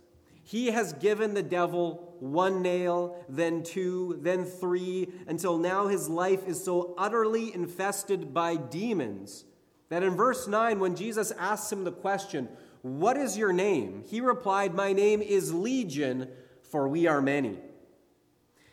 he 0.42 0.68
has 0.68 0.94
given 0.94 1.34
the 1.34 1.42
devil 1.42 2.16
one 2.20 2.62
nail, 2.62 3.22
then 3.28 3.62
two, 3.62 4.18
then 4.22 4.46
three, 4.46 5.08
until 5.26 5.58
now 5.58 5.88
his 5.88 6.08
life 6.08 6.48
is 6.48 6.64
so 6.64 6.94
utterly 6.96 7.54
infested 7.54 8.32
by 8.32 8.56
demons 8.56 9.44
that 9.90 10.02
in 10.02 10.16
verse 10.16 10.48
9, 10.48 10.80
when 10.80 10.96
Jesus 10.96 11.32
asks 11.32 11.70
him 11.70 11.84
the 11.84 11.92
question, 11.92 12.48
What 12.80 13.18
is 13.18 13.37
your 13.37 13.52
name? 13.52 14.04
he 14.06 14.22
replied, 14.22 14.75
My 14.75 14.94
name 14.94 15.20
is 15.20 15.52
Legion, 15.52 16.28
for 16.62 16.88
we 16.88 17.06
are 17.06 17.20
many. 17.20 17.58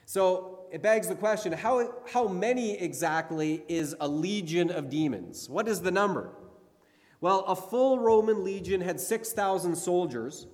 So 0.05 0.54
it 0.75 0.81
begs 0.81 1.07
the 1.07 1.15
question 1.15 1.53
how, 1.53 1.89
how 2.11 2.27
many 2.27 2.77
exactly 2.77 3.63
is 3.69 3.95
a 4.01 4.09
legion 4.09 4.69
of 4.69 4.89
demons? 4.89 5.49
What 5.49 5.69
is 5.69 5.79
the 5.79 5.89
number? 5.89 6.31
Well, 7.21 7.45
a 7.45 7.55
full 7.55 7.99
Roman 7.99 8.43
legion 8.43 8.81
had 8.81 8.99
6,000 8.99 9.77
soldiers. 9.77 10.47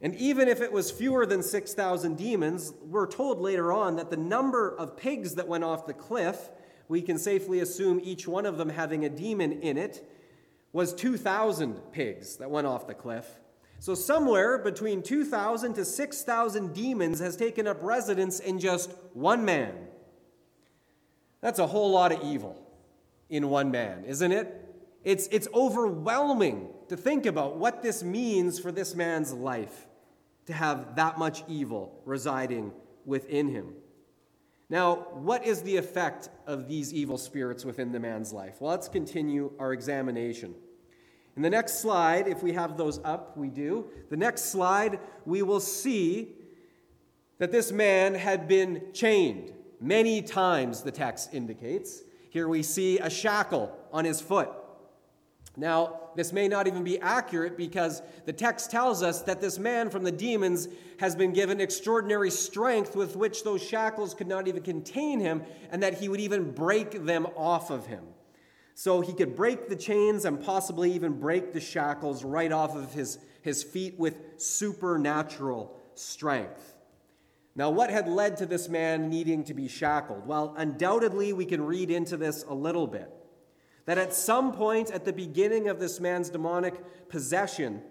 And 0.00 0.14
even 0.14 0.48
if 0.48 0.62
it 0.62 0.72
was 0.72 0.90
fewer 0.90 1.26
than 1.26 1.42
6,000 1.42 2.16
demons, 2.16 2.72
we're 2.86 3.06
told 3.06 3.38
later 3.38 3.70
on 3.70 3.96
that 3.96 4.08
the 4.08 4.16
number 4.16 4.74
of 4.74 4.96
pigs 4.96 5.34
that 5.34 5.46
went 5.46 5.62
off 5.62 5.86
the 5.86 5.92
cliff, 5.92 6.50
we 6.88 7.02
can 7.02 7.18
safely 7.18 7.60
assume 7.60 8.00
each 8.02 8.26
one 8.26 8.46
of 8.46 8.56
them 8.56 8.70
having 8.70 9.04
a 9.04 9.10
demon 9.10 9.60
in 9.60 9.76
it, 9.76 10.10
was 10.72 10.94
2,000 10.94 11.92
pigs 11.92 12.36
that 12.36 12.50
went 12.50 12.66
off 12.66 12.86
the 12.86 12.94
cliff. 12.94 13.26
So, 13.84 13.94
somewhere 13.94 14.56
between 14.56 15.02
2,000 15.02 15.74
to 15.74 15.84
6,000 15.84 16.72
demons 16.72 17.20
has 17.20 17.36
taken 17.36 17.66
up 17.66 17.82
residence 17.82 18.40
in 18.40 18.58
just 18.58 18.90
one 19.12 19.44
man. 19.44 19.74
That's 21.42 21.58
a 21.58 21.66
whole 21.66 21.90
lot 21.90 22.10
of 22.10 22.22
evil 22.22 22.66
in 23.28 23.50
one 23.50 23.70
man, 23.70 24.04
isn't 24.06 24.32
it? 24.32 24.74
It's, 25.04 25.26
it's 25.26 25.48
overwhelming 25.52 26.70
to 26.88 26.96
think 26.96 27.26
about 27.26 27.58
what 27.58 27.82
this 27.82 28.02
means 28.02 28.58
for 28.58 28.72
this 28.72 28.94
man's 28.94 29.34
life 29.34 29.86
to 30.46 30.54
have 30.54 30.96
that 30.96 31.18
much 31.18 31.44
evil 31.46 32.00
residing 32.06 32.72
within 33.04 33.50
him. 33.50 33.74
Now, 34.70 35.08
what 35.12 35.44
is 35.44 35.60
the 35.60 35.76
effect 35.76 36.30
of 36.46 36.68
these 36.68 36.94
evil 36.94 37.18
spirits 37.18 37.66
within 37.66 37.92
the 37.92 38.00
man's 38.00 38.32
life? 38.32 38.62
Well, 38.62 38.70
let's 38.70 38.88
continue 38.88 39.52
our 39.58 39.74
examination. 39.74 40.54
In 41.36 41.42
the 41.42 41.50
next 41.50 41.80
slide, 41.80 42.28
if 42.28 42.42
we 42.42 42.52
have 42.52 42.76
those 42.76 43.00
up, 43.04 43.36
we 43.36 43.48
do. 43.48 43.90
The 44.08 44.16
next 44.16 44.46
slide, 44.46 45.00
we 45.26 45.42
will 45.42 45.60
see 45.60 46.36
that 47.38 47.50
this 47.50 47.72
man 47.72 48.14
had 48.14 48.46
been 48.46 48.92
chained 48.92 49.52
many 49.80 50.22
times, 50.22 50.82
the 50.82 50.92
text 50.92 51.34
indicates. 51.34 52.02
Here 52.30 52.48
we 52.48 52.62
see 52.62 52.98
a 52.98 53.10
shackle 53.10 53.76
on 53.92 54.04
his 54.04 54.20
foot. 54.20 54.48
Now, 55.56 56.00
this 56.16 56.32
may 56.32 56.48
not 56.48 56.66
even 56.66 56.84
be 56.84 57.00
accurate 57.00 57.56
because 57.56 58.02
the 58.26 58.32
text 58.32 58.70
tells 58.70 59.02
us 59.02 59.22
that 59.22 59.40
this 59.40 59.58
man 59.58 59.90
from 59.90 60.04
the 60.04 60.12
demons 60.12 60.68
has 60.98 61.14
been 61.14 61.32
given 61.32 61.60
extraordinary 61.60 62.30
strength 62.30 62.96
with 62.96 63.16
which 63.16 63.44
those 63.44 63.62
shackles 63.62 64.14
could 64.14 64.26
not 64.26 64.46
even 64.48 64.62
contain 64.62 65.20
him, 65.20 65.42
and 65.70 65.82
that 65.82 65.94
he 65.94 66.08
would 66.08 66.20
even 66.20 66.52
break 66.52 67.04
them 67.04 67.26
off 67.36 67.70
of 67.70 67.86
him 67.86 68.04
so 68.74 69.00
he 69.00 69.12
could 69.12 69.36
break 69.36 69.68
the 69.68 69.76
chains 69.76 70.24
and 70.24 70.42
possibly 70.42 70.92
even 70.92 71.20
break 71.20 71.52
the 71.52 71.60
shackles 71.60 72.24
right 72.24 72.50
off 72.50 72.74
of 72.74 72.92
his, 72.92 73.18
his 73.42 73.62
feet 73.62 73.98
with 73.98 74.16
supernatural 74.36 75.80
strength. 75.94 76.74
Now, 77.56 77.70
what 77.70 77.90
had 77.90 78.08
led 78.08 78.36
to 78.38 78.46
this 78.46 78.68
man 78.68 79.08
needing 79.08 79.44
to 79.44 79.54
be 79.54 79.68
shackled? 79.68 80.26
Well, 80.26 80.54
undoubtedly, 80.56 81.32
we 81.32 81.44
can 81.44 81.64
read 81.64 81.88
into 81.88 82.16
this 82.16 82.44
a 82.48 82.54
little 82.54 82.88
bit. 82.88 83.10
That 83.86 83.98
at 83.98 84.12
some 84.12 84.52
point 84.52 84.90
at 84.90 85.04
the 85.04 85.12
beginning 85.12 85.68
of 85.68 85.78
this 85.78 86.00
man's 86.00 86.30
demonic 86.30 87.08
possession, 87.08 87.82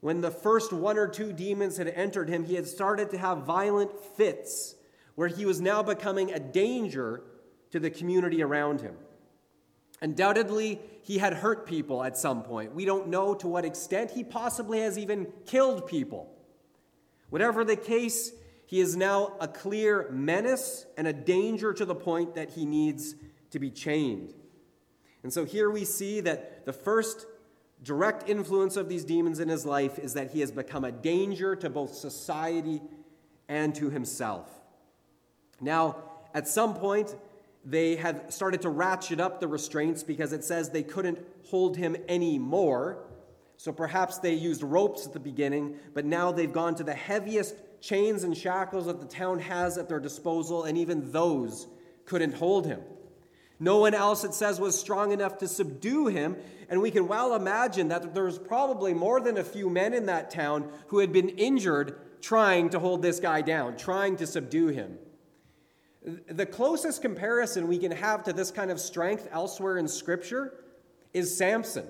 when 0.00 0.20
the 0.20 0.30
first 0.30 0.72
one 0.72 0.98
or 0.98 1.08
two 1.08 1.32
demons 1.32 1.78
had 1.78 1.88
entered 1.88 2.28
him, 2.28 2.44
he 2.44 2.54
had 2.54 2.66
started 2.66 3.10
to 3.10 3.18
have 3.18 3.38
violent 3.38 3.98
fits 3.98 4.76
where 5.14 5.28
he 5.28 5.44
was 5.44 5.60
now 5.60 5.82
becoming 5.82 6.32
a 6.32 6.38
danger 6.38 7.22
to 7.70 7.80
the 7.80 7.90
community 7.90 8.42
around 8.42 8.82
him. 8.82 8.94
Undoubtedly, 10.02 10.80
he 11.02 11.18
had 11.18 11.32
hurt 11.32 11.64
people 11.64 12.02
at 12.02 12.18
some 12.18 12.42
point. 12.42 12.74
We 12.74 12.84
don't 12.84 13.06
know 13.08 13.34
to 13.34 13.46
what 13.46 13.64
extent. 13.64 14.10
He 14.10 14.24
possibly 14.24 14.80
has 14.80 14.98
even 14.98 15.28
killed 15.46 15.86
people. 15.86 16.28
Whatever 17.30 17.64
the 17.64 17.76
case, 17.76 18.32
he 18.66 18.80
is 18.80 18.96
now 18.96 19.34
a 19.40 19.46
clear 19.46 20.08
menace 20.10 20.86
and 20.96 21.06
a 21.06 21.12
danger 21.12 21.72
to 21.72 21.84
the 21.84 21.94
point 21.94 22.34
that 22.34 22.50
he 22.50 22.66
needs 22.66 23.14
to 23.52 23.60
be 23.60 23.70
chained. 23.70 24.34
And 25.22 25.32
so 25.32 25.44
here 25.44 25.70
we 25.70 25.84
see 25.84 26.20
that 26.20 26.66
the 26.66 26.72
first 26.72 27.26
direct 27.84 28.28
influence 28.28 28.76
of 28.76 28.88
these 28.88 29.04
demons 29.04 29.38
in 29.38 29.48
his 29.48 29.64
life 29.64 30.00
is 30.00 30.14
that 30.14 30.32
he 30.32 30.40
has 30.40 30.50
become 30.50 30.84
a 30.84 30.90
danger 30.90 31.54
to 31.54 31.70
both 31.70 31.94
society 31.94 32.82
and 33.48 33.72
to 33.76 33.88
himself. 33.88 34.48
Now, 35.60 35.96
at 36.34 36.48
some 36.48 36.74
point, 36.74 37.14
they 37.64 37.96
have 37.96 38.26
started 38.28 38.62
to 38.62 38.68
ratchet 38.68 39.20
up 39.20 39.40
the 39.40 39.48
restraints 39.48 40.02
because 40.02 40.32
it 40.32 40.44
says 40.44 40.70
they 40.70 40.82
couldn't 40.82 41.18
hold 41.44 41.76
him 41.76 41.96
anymore. 42.08 43.04
So 43.56 43.72
perhaps 43.72 44.18
they 44.18 44.34
used 44.34 44.62
ropes 44.62 45.06
at 45.06 45.12
the 45.12 45.20
beginning, 45.20 45.76
but 45.94 46.04
now 46.04 46.32
they've 46.32 46.52
gone 46.52 46.74
to 46.76 46.84
the 46.84 46.94
heaviest 46.94 47.54
chains 47.80 48.24
and 48.24 48.36
shackles 48.36 48.86
that 48.86 49.00
the 49.00 49.06
town 49.06 49.38
has 49.40 49.78
at 49.78 49.88
their 49.88 50.00
disposal, 50.00 50.64
and 50.64 50.76
even 50.78 51.12
those 51.12 51.68
couldn't 52.04 52.34
hold 52.34 52.66
him. 52.66 52.80
No 53.60 53.78
one 53.78 53.94
else, 53.94 54.24
it 54.24 54.34
says, 54.34 54.58
was 54.58 54.78
strong 54.78 55.12
enough 55.12 55.38
to 55.38 55.46
subdue 55.46 56.08
him. 56.08 56.36
And 56.68 56.82
we 56.82 56.90
can 56.90 57.06
well 57.06 57.36
imagine 57.36 57.88
that 57.88 58.12
there 58.12 58.24
was 58.24 58.36
probably 58.36 58.92
more 58.92 59.20
than 59.20 59.38
a 59.38 59.44
few 59.44 59.70
men 59.70 59.94
in 59.94 60.06
that 60.06 60.32
town 60.32 60.68
who 60.88 60.98
had 60.98 61.12
been 61.12 61.28
injured 61.28 61.96
trying 62.20 62.70
to 62.70 62.80
hold 62.80 63.02
this 63.02 63.20
guy 63.20 63.40
down, 63.40 63.76
trying 63.76 64.16
to 64.16 64.26
subdue 64.26 64.68
him. 64.68 64.98
The 66.04 66.46
closest 66.46 67.00
comparison 67.00 67.68
we 67.68 67.78
can 67.78 67.92
have 67.92 68.24
to 68.24 68.32
this 68.32 68.50
kind 68.50 68.70
of 68.70 68.80
strength 68.80 69.28
elsewhere 69.30 69.78
in 69.78 69.86
Scripture 69.86 70.52
is 71.12 71.36
Samson. 71.36 71.86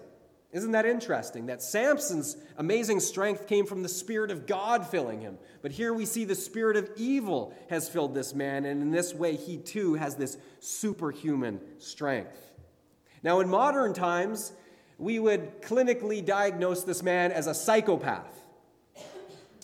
Isn't 0.53 0.73
that 0.73 0.85
interesting? 0.85 1.47
That 1.47 1.63
Samson's 1.63 2.37
amazing 2.59 3.01
strength 3.01 3.47
came 3.47 3.65
from 3.65 3.83
the 3.83 3.89
Spirit 3.89 4.31
of 4.31 4.47
God 4.47 4.87
filling 4.87 5.23
him. 5.23 5.39
But 5.63 5.73
here 5.73 5.95
we 5.95 6.05
see 6.05 6.27
the 6.27 6.35
Spirit 6.35 6.77
of 6.77 6.91
evil 6.97 7.55
has 7.71 7.89
filled 7.89 8.15
this 8.15 8.35
man, 8.35 8.67
and 8.67 8.83
in 8.83 8.91
this 8.91 9.15
way, 9.15 9.37
he 9.37 9.57
too 9.57 9.95
has 9.95 10.17
this 10.17 10.37
superhuman 10.61 11.59
strength. 11.79 12.53
Now, 13.23 13.41
in 13.41 13.49
modern 13.49 13.95
times, 13.95 14.53
we 14.99 15.19
would 15.19 15.63
clinically 15.63 16.23
diagnose 16.23 16.85
this 16.85 17.03
man 17.03 17.33
as 17.33 17.47
a 17.47 17.55
psychopath. 17.55 18.45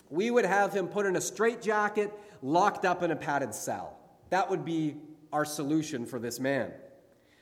We 0.08 0.30
would 0.30 0.46
have 0.46 0.72
him 0.72 0.88
put 0.88 1.04
in 1.04 1.16
a 1.16 1.20
straitjacket, 1.20 2.14
locked 2.40 2.86
up 2.86 3.02
in 3.02 3.10
a 3.10 3.16
padded 3.16 3.54
cell. 3.54 3.97
That 4.30 4.50
would 4.50 4.64
be 4.64 4.96
our 5.32 5.44
solution 5.44 6.06
for 6.06 6.18
this 6.18 6.40
man. 6.40 6.72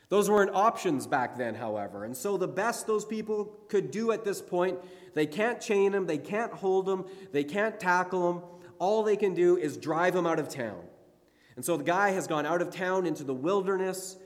Those 0.09 0.31
weren't 0.31 0.55
options 0.55 1.07
back 1.07 1.37
then, 1.37 1.55
however. 1.55 2.05
And 2.05 2.17
so, 2.17 2.37
the 2.37 2.49
best 2.49 2.87
those 2.87 3.05
people 3.05 3.47
could 3.69 3.91
do 3.91 4.13
at 4.13 4.25
this 4.25 4.41
point, 4.41 4.79
they 5.15 5.27
can't 5.27 5.61
chain 5.61 5.93
him, 5.93 6.07
they 6.07 6.19
can't 6.19 6.53
hold 6.53 6.89
him, 6.89 7.05
they 7.33 7.43
can't 7.43 7.81
tackle 7.81 8.31
him. 8.31 8.43
All 8.79 9.03
they 9.03 9.17
can 9.17 9.35
do 9.35 9.57
is 9.57 9.77
drive 9.77 10.15
him 10.15 10.27
out 10.27 10.39
of 10.39 10.49
town. 10.49 10.81
And 11.57 11.65
so, 11.65 11.77
the 11.77 11.85
guy 11.85 12.11
has 12.11 12.27
gone 12.27 12.47
out 12.47 12.63
of 12.63 12.71
town 12.71 13.07
into 13.07 13.25
the 13.25 13.35
wilderness. 13.35 14.17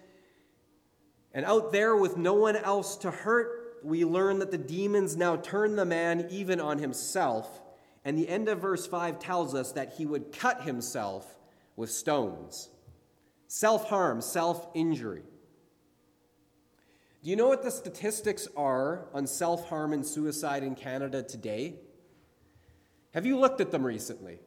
And 1.32 1.46
out 1.46 1.72
there, 1.72 1.96
with 1.96 2.16
no 2.16 2.34
one 2.34 2.56
else 2.56 2.96
to 2.98 3.10
hurt, 3.10 3.78
we 3.82 4.04
learn 4.04 4.40
that 4.40 4.50
the 4.50 4.58
demons 4.58 5.16
now 5.16 5.36
turn 5.36 5.76
the 5.76 5.86
man 5.86 6.26
even 6.30 6.60
on 6.60 6.78
himself. 6.78 7.62
And 8.04 8.18
the 8.18 8.28
end 8.28 8.48
of 8.48 8.60
verse 8.60 8.86
5 8.86 9.18
tells 9.18 9.54
us 9.54 9.72
that 9.72 9.94
he 9.94 10.04
would 10.04 10.32
cut 10.32 10.62
himself 10.62 11.38
with 11.76 11.90
stones. 11.90 12.70
Self 13.48 13.88
harm, 13.88 14.20
self 14.20 14.68
injury. 14.74 15.22
Do 17.22 17.28
you 17.28 17.36
know 17.36 17.48
what 17.48 17.62
the 17.62 17.70
statistics 17.70 18.48
are 18.56 19.08
on 19.12 19.26
self 19.26 19.68
harm 19.68 19.92
and 19.92 20.06
suicide 20.06 20.62
in 20.62 20.74
Canada 20.74 21.22
today? 21.22 21.74
Have 23.12 23.26
you 23.26 23.38
looked 23.38 23.60
at 23.60 23.70
them 23.70 23.84
recently? 23.84 24.38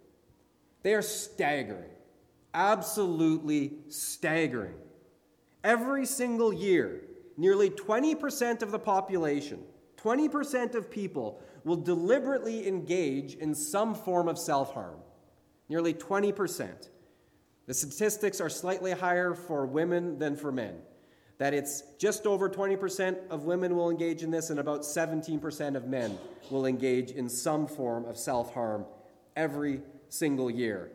They 0.81 0.93
are 0.93 1.01
staggering. 1.01 1.91
Absolutely 2.53 3.73
staggering. 3.89 4.75
Every 5.63 6.05
single 6.05 6.53
year, 6.53 7.01
nearly 7.37 7.69
20% 7.69 8.61
of 8.61 8.71
the 8.71 8.79
population, 8.79 9.63
20% 9.97 10.75
of 10.75 10.91
people 10.91 11.41
will 11.63 11.77
deliberately 11.77 12.67
engage 12.67 13.35
in 13.35 13.55
some 13.55 13.95
form 13.95 14.27
of 14.27 14.37
self 14.37 14.73
harm. 14.73 14.99
Nearly 15.69 15.93
20%. 15.93 16.89
The 17.65 17.73
statistics 17.73 18.41
are 18.41 18.49
slightly 18.49 18.91
higher 18.91 19.33
for 19.33 19.65
women 19.65 20.19
than 20.19 20.35
for 20.35 20.51
men 20.51 20.75
that 21.37 21.53
it's 21.53 21.83
just 21.97 22.25
over 22.25 22.49
20% 22.49 23.27
of 23.29 23.43
women 23.43 23.75
will 23.75 23.89
engage 23.89 24.23
in 24.23 24.31
this, 24.31 24.49
and 24.49 24.59
about 24.59 24.81
17% 24.81 25.75
of 25.75 25.87
men 25.87 26.17
will 26.49 26.65
engage 26.65 27.11
in 27.11 27.27
some 27.27 27.67
form 27.67 28.05
of 28.05 28.17
self 28.17 28.53
harm 28.53 28.85
every 29.35 29.81
single 30.09 30.49
year. 30.49 30.91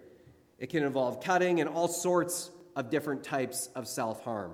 It 0.58 0.70
can 0.70 0.84
involve 0.84 1.22
cutting 1.22 1.60
and 1.60 1.68
all 1.68 1.88
sorts 1.88 2.50
of 2.76 2.88
different 2.88 3.24
types 3.24 3.68
of 3.74 3.86
self 3.88 4.22
harm 4.24 4.52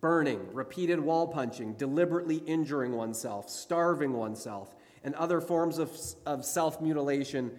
burning, 0.00 0.52
repeated 0.52 1.00
wall 1.00 1.26
punching, 1.26 1.72
deliberately 1.74 2.36
injuring 2.36 2.92
oneself, 2.92 3.50
starving 3.50 4.12
oneself, 4.12 4.74
and 5.02 5.14
other 5.16 5.40
forms 5.40 5.78
of, 5.78 5.90
of 6.26 6.44
self 6.44 6.80
mutilation 6.80 7.50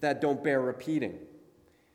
that 0.00 0.20
don't 0.20 0.44
bear 0.44 0.60
repeating. 0.60 1.18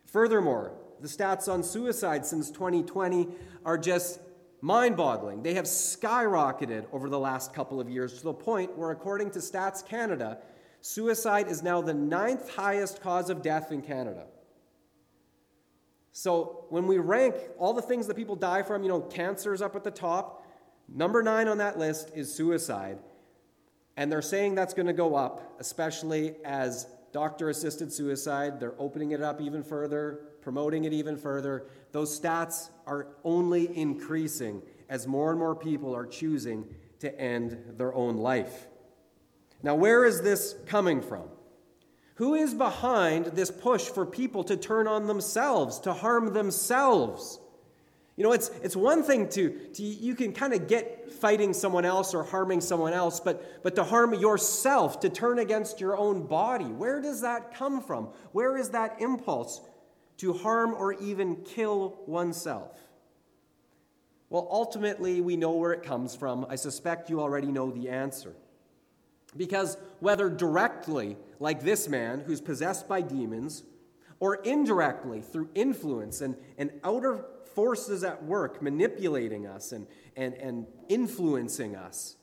Furthermore, 0.06 0.72
the 1.04 1.10
stats 1.10 1.52
on 1.52 1.62
suicide 1.62 2.24
since 2.24 2.50
2020 2.50 3.28
are 3.66 3.76
just 3.76 4.20
mind 4.62 4.96
boggling. 4.96 5.42
They 5.42 5.52
have 5.52 5.66
skyrocketed 5.66 6.86
over 6.92 7.10
the 7.10 7.18
last 7.18 7.52
couple 7.52 7.78
of 7.78 7.90
years 7.90 8.16
to 8.18 8.24
the 8.24 8.32
point 8.32 8.74
where, 8.78 8.90
according 8.90 9.32
to 9.32 9.40
Stats 9.40 9.86
Canada, 9.86 10.38
suicide 10.80 11.48
is 11.48 11.62
now 11.62 11.82
the 11.82 11.92
ninth 11.92 12.54
highest 12.54 13.02
cause 13.02 13.28
of 13.28 13.42
death 13.42 13.70
in 13.70 13.82
Canada. 13.82 14.24
So 16.12 16.64
when 16.70 16.86
we 16.86 16.96
rank 16.96 17.34
all 17.58 17.74
the 17.74 17.82
things 17.82 18.06
that 18.06 18.16
people 18.16 18.34
die 18.34 18.62
from, 18.62 18.82
you 18.82 18.88
know, 18.88 19.02
cancer 19.02 19.52
is 19.52 19.60
up 19.60 19.76
at 19.76 19.84
the 19.84 19.90
top. 19.90 20.46
Number 20.88 21.22
nine 21.22 21.48
on 21.48 21.58
that 21.58 21.78
list 21.78 22.12
is 22.14 22.34
suicide. 22.34 22.98
And 23.98 24.10
they're 24.10 24.22
saying 24.22 24.54
that's 24.54 24.72
going 24.72 24.86
to 24.86 24.94
go 24.94 25.16
up, 25.16 25.54
especially 25.60 26.36
as 26.46 26.86
doctor 27.14 27.48
assisted 27.48 27.92
suicide. 27.92 28.58
They're 28.58 28.74
opening 28.76 29.12
it 29.12 29.22
up 29.22 29.40
even 29.40 29.62
further, 29.62 30.18
promoting 30.42 30.82
it 30.82 30.92
even 30.92 31.16
further. 31.16 31.68
Those 31.92 32.20
stats 32.20 32.70
are 32.88 33.06
only 33.22 33.74
increasing 33.78 34.60
as 34.88 35.06
more 35.06 35.30
and 35.30 35.38
more 35.38 35.54
people 35.54 35.94
are 35.94 36.06
choosing 36.06 36.66
to 36.98 37.18
end 37.18 37.56
their 37.78 37.94
own 37.94 38.16
life. 38.16 38.66
Now, 39.62 39.76
where 39.76 40.04
is 40.04 40.22
this 40.22 40.56
coming 40.66 41.00
from? 41.00 41.28
Who 42.16 42.34
is 42.34 42.52
behind 42.52 43.26
this 43.26 43.50
push 43.50 43.84
for 43.84 44.04
people 44.04 44.42
to 44.44 44.56
turn 44.56 44.88
on 44.88 45.06
themselves, 45.06 45.78
to 45.80 45.92
harm 45.92 46.34
themselves? 46.34 47.38
You 48.16 48.22
know, 48.22 48.32
it's, 48.32 48.50
it's 48.62 48.76
one 48.76 49.02
thing 49.02 49.28
to, 49.30 49.50
to 49.50 49.82
you 49.82 50.14
can 50.14 50.32
kind 50.32 50.54
of 50.54 50.68
get 50.68 51.10
fighting 51.12 51.52
someone 51.52 51.84
else 51.84 52.14
or 52.14 52.22
harming 52.22 52.60
someone 52.60 52.92
else, 52.92 53.18
but, 53.18 53.62
but 53.64 53.74
to 53.74 53.82
harm 53.82 54.14
yourself, 54.14 55.00
to 55.00 55.08
turn 55.08 55.40
against 55.40 55.80
your 55.80 55.96
own 55.96 56.26
body, 56.26 56.66
where 56.66 57.00
does 57.00 57.22
that 57.22 57.54
come 57.54 57.80
from? 57.80 58.10
Where 58.32 58.56
is 58.56 58.70
that 58.70 59.00
impulse? 59.00 59.60
to 60.18 60.32
harm 60.32 60.74
or 60.74 60.92
even 60.94 61.36
kill 61.36 61.98
oneself? 62.06 62.78
Well, 64.30 64.48
ultimately, 64.50 65.20
we 65.20 65.36
know 65.36 65.52
where 65.52 65.72
it 65.72 65.82
comes 65.82 66.16
from. 66.16 66.46
I 66.48 66.56
suspect 66.56 67.10
you 67.10 67.20
already 67.20 67.48
know 67.48 67.70
the 67.70 67.88
answer. 67.88 68.34
Because 69.36 69.76
whether 70.00 70.28
directly, 70.28 71.16
like 71.40 71.62
this 71.62 71.88
man 71.88 72.20
who's 72.20 72.40
possessed 72.40 72.88
by 72.88 73.00
demons, 73.00 73.64
or 74.20 74.36
indirectly 74.36 75.20
through 75.20 75.50
influence 75.54 76.20
and, 76.20 76.36
and 76.56 76.70
outer 76.82 77.24
forces 77.54 78.04
at 78.04 78.24
work 78.24 78.62
manipulating 78.62 79.46
us 79.46 79.72
and, 79.72 79.86
and, 80.16 80.34
and 80.34 80.66
influencing 80.88 81.76
us, 81.76 82.16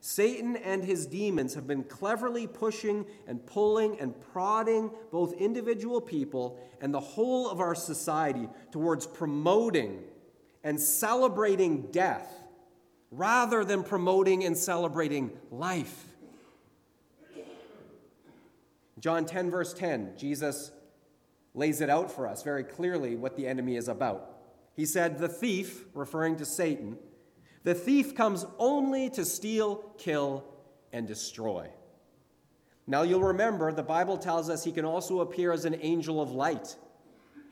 Satan 0.00 0.56
and 0.56 0.84
his 0.84 1.06
demons 1.06 1.54
have 1.54 1.66
been 1.68 1.84
cleverly 1.84 2.48
pushing 2.48 3.06
and 3.28 3.46
pulling 3.46 4.00
and 4.00 4.20
prodding 4.32 4.90
both 5.12 5.32
individual 5.34 6.00
people 6.00 6.58
and 6.80 6.92
the 6.92 7.00
whole 7.00 7.48
of 7.48 7.60
our 7.60 7.76
society 7.76 8.48
towards 8.72 9.06
promoting 9.06 10.02
and 10.64 10.80
celebrating 10.80 11.82
death 11.92 12.28
rather 13.12 13.64
than 13.64 13.84
promoting 13.84 14.42
and 14.42 14.56
celebrating 14.56 15.30
life. 15.52 16.06
John 18.98 19.24
10, 19.24 19.50
verse 19.50 19.72
10, 19.72 20.14
Jesus 20.16 20.72
lays 21.54 21.80
it 21.80 21.90
out 21.90 22.10
for 22.10 22.26
us 22.26 22.42
very 22.42 22.64
clearly 22.64 23.14
what 23.14 23.36
the 23.36 23.46
enemy 23.46 23.76
is 23.76 23.88
about. 23.88 24.31
He 24.74 24.86
said, 24.86 25.18
The 25.18 25.28
thief, 25.28 25.84
referring 25.94 26.36
to 26.36 26.44
Satan, 26.44 26.98
the 27.64 27.74
thief 27.74 28.14
comes 28.14 28.44
only 28.58 29.10
to 29.10 29.24
steal, 29.24 29.76
kill, 29.98 30.44
and 30.92 31.06
destroy. 31.06 31.68
Now 32.86 33.02
you'll 33.02 33.22
remember 33.22 33.72
the 33.72 33.82
Bible 33.82 34.18
tells 34.18 34.50
us 34.50 34.64
he 34.64 34.72
can 34.72 34.84
also 34.84 35.20
appear 35.20 35.52
as 35.52 35.64
an 35.64 35.76
angel 35.80 36.20
of 36.20 36.32
light. 36.32 36.76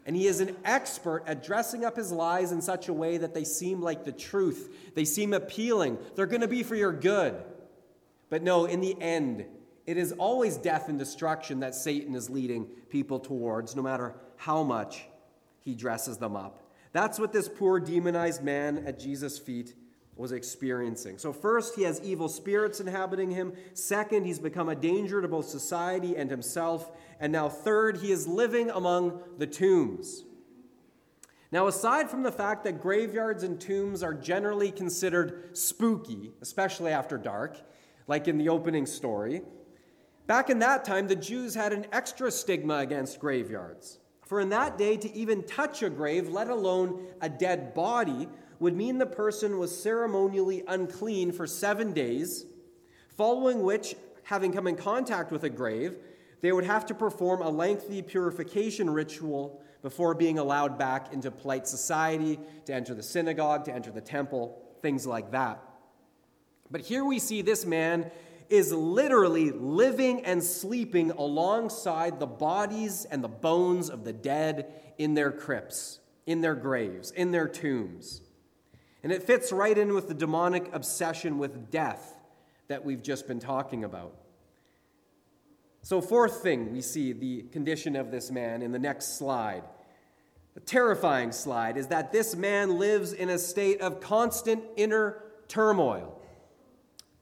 And 0.06 0.16
he 0.16 0.26
is 0.26 0.40
an 0.40 0.56
expert 0.64 1.22
at 1.26 1.44
dressing 1.44 1.84
up 1.84 1.96
his 1.96 2.10
lies 2.10 2.52
in 2.52 2.62
such 2.62 2.88
a 2.88 2.92
way 2.92 3.18
that 3.18 3.34
they 3.34 3.44
seem 3.44 3.80
like 3.80 4.04
the 4.04 4.12
truth. 4.12 4.92
They 4.94 5.04
seem 5.04 5.32
appealing. 5.32 5.98
They're 6.16 6.26
going 6.26 6.40
to 6.40 6.48
be 6.48 6.62
for 6.62 6.74
your 6.74 6.92
good. 6.92 7.34
But 8.28 8.42
no, 8.42 8.64
in 8.64 8.80
the 8.80 9.00
end, 9.00 9.44
it 9.86 9.96
is 9.96 10.12
always 10.12 10.56
death 10.56 10.88
and 10.88 10.98
destruction 10.98 11.60
that 11.60 11.74
Satan 11.74 12.14
is 12.14 12.30
leading 12.30 12.64
people 12.88 13.20
towards, 13.20 13.76
no 13.76 13.82
matter 13.82 14.14
how 14.36 14.62
much 14.62 15.04
he 15.60 15.74
dresses 15.74 16.16
them 16.16 16.34
up. 16.34 16.62
That's 16.92 17.18
what 17.18 17.32
this 17.32 17.48
poor 17.48 17.78
demonized 17.78 18.42
man 18.42 18.84
at 18.86 18.98
Jesus' 18.98 19.38
feet 19.38 19.74
was 20.16 20.32
experiencing. 20.32 21.18
So, 21.18 21.32
first, 21.32 21.76
he 21.76 21.84
has 21.84 22.00
evil 22.02 22.28
spirits 22.28 22.80
inhabiting 22.80 23.30
him. 23.30 23.54
Second, 23.72 24.26
he's 24.26 24.38
become 24.38 24.68
a 24.68 24.74
danger 24.74 25.22
to 25.22 25.28
both 25.28 25.48
society 25.48 26.16
and 26.16 26.30
himself. 26.30 26.90
And 27.20 27.32
now, 27.32 27.48
third, 27.48 27.98
he 27.98 28.12
is 28.12 28.28
living 28.28 28.70
among 28.70 29.20
the 29.38 29.46
tombs. 29.46 30.24
Now, 31.52 31.66
aside 31.66 32.10
from 32.10 32.22
the 32.22 32.30
fact 32.30 32.64
that 32.64 32.82
graveyards 32.82 33.42
and 33.42 33.60
tombs 33.60 34.02
are 34.02 34.14
generally 34.14 34.70
considered 34.70 35.56
spooky, 35.56 36.32
especially 36.42 36.92
after 36.92 37.16
dark, 37.16 37.60
like 38.06 38.28
in 38.28 38.38
the 38.38 38.48
opening 38.48 38.86
story, 38.86 39.42
back 40.26 40.50
in 40.50 40.60
that 40.60 40.84
time, 40.84 41.08
the 41.08 41.16
Jews 41.16 41.54
had 41.54 41.72
an 41.72 41.86
extra 41.92 42.30
stigma 42.30 42.76
against 42.76 43.20
graveyards. 43.20 43.98
For 44.30 44.38
in 44.38 44.50
that 44.50 44.78
day, 44.78 44.96
to 44.96 45.12
even 45.12 45.42
touch 45.42 45.82
a 45.82 45.90
grave, 45.90 46.28
let 46.28 46.48
alone 46.48 47.04
a 47.20 47.28
dead 47.28 47.74
body, 47.74 48.28
would 48.60 48.76
mean 48.76 48.98
the 48.98 49.04
person 49.04 49.58
was 49.58 49.76
ceremonially 49.76 50.62
unclean 50.68 51.32
for 51.32 51.48
seven 51.48 51.92
days, 51.92 52.46
following 53.16 53.64
which, 53.64 53.96
having 54.22 54.52
come 54.52 54.68
in 54.68 54.76
contact 54.76 55.32
with 55.32 55.42
a 55.42 55.50
grave, 55.50 55.96
they 56.42 56.52
would 56.52 56.62
have 56.62 56.86
to 56.86 56.94
perform 56.94 57.42
a 57.42 57.50
lengthy 57.50 58.02
purification 58.02 58.88
ritual 58.88 59.60
before 59.82 60.14
being 60.14 60.38
allowed 60.38 60.78
back 60.78 61.12
into 61.12 61.32
polite 61.32 61.66
society, 61.66 62.38
to 62.66 62.72
enter 62.72 62.94
the 62.94 63.02
synagogue, 63.02 63.64
to 63.64 63.72
enter 63.72 63.90
the 63.90 64.00
temple, 64.00 64.62
things 64.80 65.08
like 65.08 65.32
that. 65.32 65.60
But 66.70 66.82
here 66.82 67.04
we 67.04 67.18
see 67.18 67.42
this 67.42 67.66
man 67.66 68.12
is 68.50 68.72
literally 68.72 69.50
living 69.50 70.24
and 70.24 70.42
sleeping 70.42 71.10
alongside 71.12 72.18
the 72.18 72.26
bodies 72.26 73.06
and 73.10 73.22
the 73.22 73.28
bones 73.28 73.88
of 73.88 74.04
the 74.04 74.12
dead 74.12 74.72
in 74.98 75.14
their 75.14 75.30
crypts, 75.30 76.00
in 76.26 76.40
their 76.40 76.54
graves, 76.54 77.10
in 77.12 77.30
their 77.30 77.48
tombs. 77.48 78.20
And 79.02 79.12
it 79.12 79.22
fits 79.22 79.52
right 79.52 79.76
in 79.76 79.94
with 79.94 80.08
the 80.08 80.14
demonic 80.14 80.68
obsession 80.74 81.38
with 81.38 81.70
death 81.70 82.18
that 82.68 82.84
we've 82.84 83.02
just 83.02 83.26
been 83.26 83.40
talking 83.40 83.84
about. 83.84 84.14
So, 85.82 86.00
fourth 86.00 86.42
thing, 86.42 86.72
we 86.72 86.82
see 86.82 87.12
the 87.12 87.42
condition 87.44 87.96
of 87.96 88.10
this 88.10 88.30
man 88.30 88.60
in 88.60 88.70
the 88.70 88.78
next 88.78 89.16
slide. 89.16 89.62
A 90.56 90.60
terrifying 90.60 91.32
slide 91.32 91.76
is 91.78 91.86
that 91.86 92.12
this 92.12 92.36
man 92.36 92.78
lives 92.78 93.12
in 93.12 93.30
a 93.30 93.38
state 93.38 93.80
of 93.80 94.00
constant 94.00 94.62
inner 94.76 95.22
turmoil. 95.48 96.20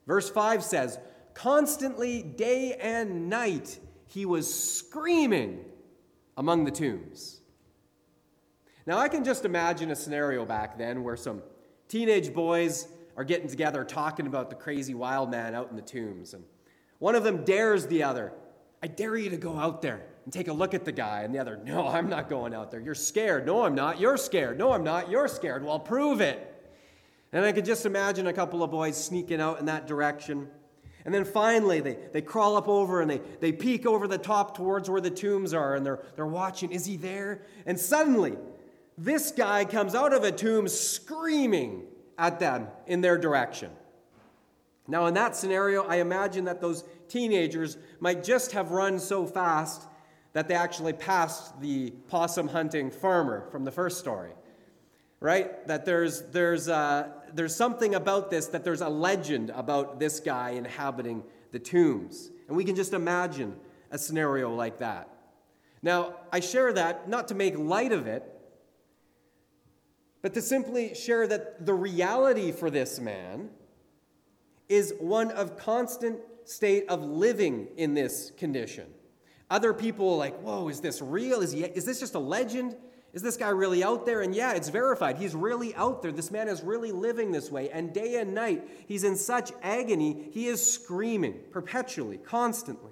Verse 0.05 0.29
5 0.29 0.63
says, 0.63 0.99
Constantly, 1.39 2.21
day 2.21 2.73
and 2.81 3.29
night, 3.29 3.79
he 4.07 4.25
was 4.25 4.53
screaming 4.53 5.63
among 6.35 6.65
the 6.65 6.71
tombs. 6.71 7.39
Now, 8.85 8.97
I 8.97 9.07
can 9.07 9.23
just 9.23 9.45
imagine 9.45 9.89
a 9.89 9.95
scenario 9.95 10.45
back 10.45 10.77
then 10.77 11.01
where 11.01 11.15
some 11.15 11.41
teenage 11.87 12.33
boys 12.33 12.89
are 13.15 13.23
getting 13.23 13.47
together 13.47 13.85
talking 13.85 14.27
about 14.27 14.49
the 14.49 14.55
crazy 14.57 14.93
wild 14.93 15.31
man 15.31 15.55
out 15.55 15.69
in 15.69 15.77
the 15.77 15.81
tombs. 15.81 16.33
And 16.33 16.43
one 16.97 17.15
of 17.15 17.23
them 17.23 17.45
dares 17.45 17.87
the 17.87 18.03
other, 18.03 18.33
I 18.83 18.87
dare 18.87 19.15
you 19.15 19.29
to 19.29 19.37
go 19.37 19.57
out 19.57 19.81
there 19.81 20.07
and 20.25 20.33
take 20.33 20.49
a 20.49 20.53
look 20.53 20.73
at 20.73 20.83
the 20.83 20.91
guy. 20.91 21.21
And 21.21 21.33
the 21.33 21.39
other, 21.39 21.57
No, 21.63 21.87
I'm 21.87 22.09
not 22.09 22.27
going 22.27 22.53
out 22.53 22.69
there. 22.69 22.81
You're 22.81 22.95
scared. 22.95 23.45
No, 23.45 23.63
I'm 23.63 23.75
not. 23.75 23.97
You're 23.97 24.17
scared. 24.17 24.57
No, 24.57 24.73
I'm 24.73 24.83
not. 24.83 25.09
You're 25.09 25.29
scared. 25.29 25.63
Well, 25.63 25.79
prove 25.79 26.19
it. 26.19 26.69
And 27.31 27.45
I 27.45 27.53
could 27.53 27.63
just 27.63 27.85
imagine 27.85 28.27
a 28.27 28.33
couple 28.33 28.61
of 28.61 28.71
boys 28.71 29.01
sneaking 29.01 29.39
out 29.39 29.61
in 29.61 29.67
that 29.67 29.87
direction. 29.87 30.49
And 31.09 31.15
then 31.15 31.25
finally, 31.25 31.79
they, 31.79 31.97
they 32.13 32.21
crawl 32.21 32.55
up 32.55 32.67
over 32.67 33.01
and 33.01 33.09
they, 33.09 33.19
they 33.39 33.51
peek 33.51 33.87
over 33.87 34.07
the 34.07 34.19
top 34.19 34.55
towards 34.55 34.91
where 34.91 35.01
the 35.01 35.09
tombs 35.09 35.55
are 35.55 35.73
and 35.73 35.83
they're, 35.83 35.97
they're 36.15 36.27
watching. 36.27 36.71
Is 36.71 36.85
he 36.85 36.97
there? 36.97 37.41
And 37.65 37.79
suddenly, 37.79 38.37
this 38.95 39.31
guy 39.31 39.65
comes 39.65 39.95
out 39.95 40.13
of 40.13 40.23
a 40.23 40.31
tomb 40.31 40.67
screaming 40.67 41.85
at 42.19 42.39
them 42.39 42.67
in 42.85 43.01
their 43.01 43.17
direction. 43.17 43.71
Now, 44.87 45.07
in 45.07 45.15
that 45.15 45.35
scenario, 45.35 45.83
I 45.83 45.95
imagine 45.95 46.45
that 46.45 46.61
those 46.61 46.83
teenagers 47.07 47.79
might 47.99 48.23
just 48.23 48.51
have 48.51 48.69
run 48.69 48.99
so 48.99 49.25
fast 49.25 49.87
that 50.33 50.47
they 50.47 50.53
actually 50.53 50.93
passed 50.93 51.59
the 51.59 51.89
possum 52.07 52.47
hunting 52.47 52.91
farmer 52.91 53.47
from 53.49 53.65
the 53.65 53.71
first 53.71 53.97
story. 53.97 54.33
Right? 55.19 55.65
That 55.65 55.85
there's, 55.85 56.21
there's, 56.29 56.69
uh, 56.69 57.13
there's 57.35 57.55
something 57.55 57.95
about 57.95 58.29
this, 58.29 58.47
that 58.47 58.63
there's 58.63 58.81
a 58.81 58.89
legend 58.89 59.51
about 59.51 59.99
this 59.99 60.19
guy 60.19 60.51
inhabiting 60.51 61.23
the 61.51 61.59
tombs. 61.59 62.29
And 62.47 62.55
we 62.55 62.63
can 62.63 62.75
just 62.75 62.93
imagine 62.93 63.55
a 63.91 63.97
scenario 63.97 64.53
like 64.53 64.79
that. 64.79 65.09
Now, 65.81 66.15
I 66.31 66.39
share 66.39 66.73
that 66.73 67.09
not 67.09 67.29
to 67.29 67.35
make 67.35 67.57
light 67.57 67.91
of 67.91 68.07
it, 68.07 68.23
but 70.21 70.33
to 70.33 70.41
simply 70.41 70.93
share 70.93 71.27
that 71.27 71.65
the 71.65 71.73
reality 71.73 72.51
for 72.51 72.69
this 72.69 72.99
man 72.99 73.49
is 74.67 74.93
one 74.99 75.31
of 75.31 75.57
constant 75.57 76.19
state 76.43 76.87
of 76.89 77.03
living 77.03 77.67
in 77.77 77.93
this 77.93 78.31
condition. 78.37 78.85
Other 79.49 79.73
people 79.73 80.13
are 80.13 80.17
like, 80.17 80.39
whoa, 80.41 80.67
is 80.67 80.81
this 80.81 81.01
real? 81.01 81.41
Is, 81.41 81.51
he, 81.51 81.63
is 81.63 81.85
this 81.85 81.99
just 81.99 82.15
a 82.15 82.19
legend? 82.19 82.75
Is 83.11 83.21
this 83.21 83.37
guy 83.37 83.49
really 83.49 83.83
out 83.83 84.05
there? 84.05 84.21
And 84.21 84.35
yeah, 84.35 84.53
it's 84.53 84.69
verified. 84.69 85.17
He's 85.17 85.33
really 85.33 85.73
out 85.75 86.01
there. 86.01 86.11
This 86.11 86.29
man 86.29 86.47
is 86.47 86.61
really 86.61 86.91
living 86.91 87.31
this 87.31 87.49
way. 87.51 87.69
And 87.71 87.91
day 87.93 88.19
and 88.19 88.35
night, 88.35 88.67
he's 88.87 89.03
in 89.03 89.15
such 89.15 89.51
agony, 89.63 90.29
he 90.31 90.47
is 90.47 90.73
screaming 90.73 91.39
perpetually, 91.51 92.17
constantly. 92.17 92.91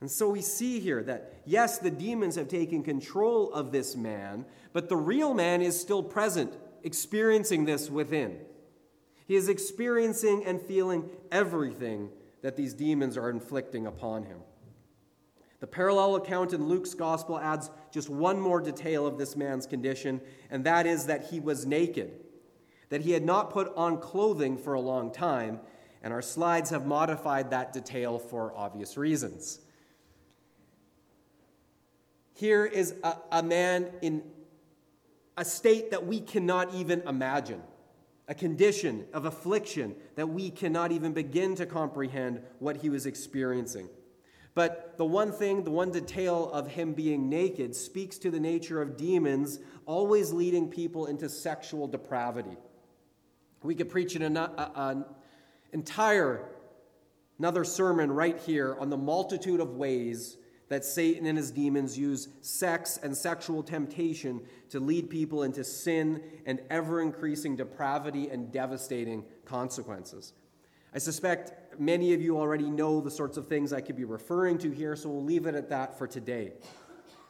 And 0.00 0.10
so 0.10 0.28
we 0.28 0.42
see 0.42 0.80
here 0.80 1.02
that, 1.04 1.42
yes, 1.46 1.78
the 1.78 1.90
demons 1.90 2.34
have 2.34 2.48
taken 2.48 2.82
control 2.82 3.52
of 3.52 3.70
this 3.70 3.94
man, 3.94 4.44
but 4.72 4.88
the 4.88 4.96
real 4.96 5.32
man 5.32 5.62
is 5.62 5.80
still 5.80 6.02
present, 6.02 6.52
experiencing 6.82 7.64
this 7.64 7.88
within. 7.88 8.38
He 9.26 9.36
is 9.36 9.48
experiencing 9.48 10.44
and 10.44 10.60
feeling 10.60 11.08
everything 11.30 12.10
that 12.42 12.56
these 12.56 12.74
demons 12.74 13.16
are 13.16 13.30
inflicting 13.30 13.86
upon 13.86 14.24
him. 14.24 14.38
The 15.62 15.68
parallel 15.68 16.16
account 16.16 16.52
in 16.52 16.66
Luke's 16.66 16.92
gospel 16.92 17.38
adds 17.38 17.70
just 17.92 18.10
one 18.10 18.40
more 18.40 18.60
detail 18.60 19.06
of 19.06 19.16
this 19.16 19.36
man's 19.36 19.64
condition, 19.64 20.20
and 20.50 20.64
that 20.64 20.88
is 20.88 21.06
that 21.06 21.26
he 21.30 21.38
was 21.38 21.64
naked, 21.64 22.10
that 22.88 23.02
he 23.02 23.12
had 23.12 23.24
not 23.24 23.50
put 23.50 23.72
on 23.76 24.00
clothing 24.00 24.58
for 24.58 24.74
a 24.74 24.80
long 24.80 25.12
time, 25.12 25.60
and 26.02 26.12
our 26.12 26.20
slides 26.20 26.70
have 26.70 26.84
modified 26.84 27.52
that 27.52 27.72
detail 27.72 28.18
for 28.18 28.52
obvious 28.56 28.96
reasons. 28.96 29.60
Here 32.34 32.66
is 32.66 32.96
a, 33.04 33.14
a 33.30 33.42
man 33.44 33.92
in 34.02 34.24
a 35.36 35.44
state 35.44 35.92
that 35.92 36.04
we 36.04 36.18
cannot 36.18 36.74
even 36.74 37.02
imagine 37.02 37.62
a 38.26 38.34
condition 38.34 39.06
of 39.12 39.26
affliction 39.26 39.94
that 40.16 40.28
we 40.28 40.50
cannot 40.50 40.90
even 40.90 41.12
begin 41.12 41.54
to 41.54 41.66
comprehend 41.66 42.42
what 42.58 42.78
he 42.78 42.90
was 42.90 43.06
experiencing. 43.06 43.88
But 44.54 44.98
the 44.98 45.04
one 45.04 45.32
thing, 45.32 45.64
the 45.64 45.70
one 45.70 45.90
detail 45.90 46.50
of 46.52 46.68
him 46.68 46.92
being 46.92 47.28
naked 47.28 47.74
speaks 47.74 48.18
to 48.18 48.30
the 48.30 48.40
nature 48.40 48.82
of 48.82 48.96
demons 48.96 49.58
always 49.86 50.32
leading 50.32 50.68
people 50.68 51.06
into 51.06 51.28
sexual 51.28 51.88
depravity. 51.88 52.56
We 53.62 53.74
could 53.74 53.88
preach 53.88 54.14
an, 54.14 54.36
an 54.36 55.04
entire 55.72 56.48
another 57.38 57.64
sermon 57.64 58.12
right 58.12 58.38
here 58.38 58.76
on 58.78 58.90
the 58.90 58.96
multitude 58.96 59.60
of 59.60 59.76
ways 59.76 60.36
that 60.68 60.84
Satan 60.84 61.26
and 61.26 61.36
his 61.36 61.50
demons 61.50 61.98
use 61.98 62.28
sex 62.40 62.98
and 63.02 63.16
sexual 63.16 63.62
temptation 63.62 64.40
to 64.70 64.80
lead 64.80 65.10
people 65.10 65.42
into 65.42 65.64
sin 65.64 66.22
and 66.46 66.60
ever 66.70 67.00
increasing 67.00 67.56
depravity 67.56 68.30
and 68.30 68.52
devastating 68.52 69.24
consequences. 69.44 70.34
I 70.94 70.98
suspect 70.98 71.61
many 71.78 72.14
of 72.14 72.20
you 72.20 72.38
already 72.38 72.70
know 72.70 73.00
the 73.00 73.10
sorts 73.10 73.36
of 73.36 73.46
things 73.46 73.72
I 73.72 73.80
could 73.80 73.96
be 73.96 74.04
referring 74.04 74.58
to 74.58 74.70
here, 74.70 74.96
so 74.96 75.08
we'll 75.08 75.24
leave 75.24 75.46
it 75.46 75.54
at 75.54 75.68
that 75.70 75.98
for 75.98 76.06
today. 76.06 76.52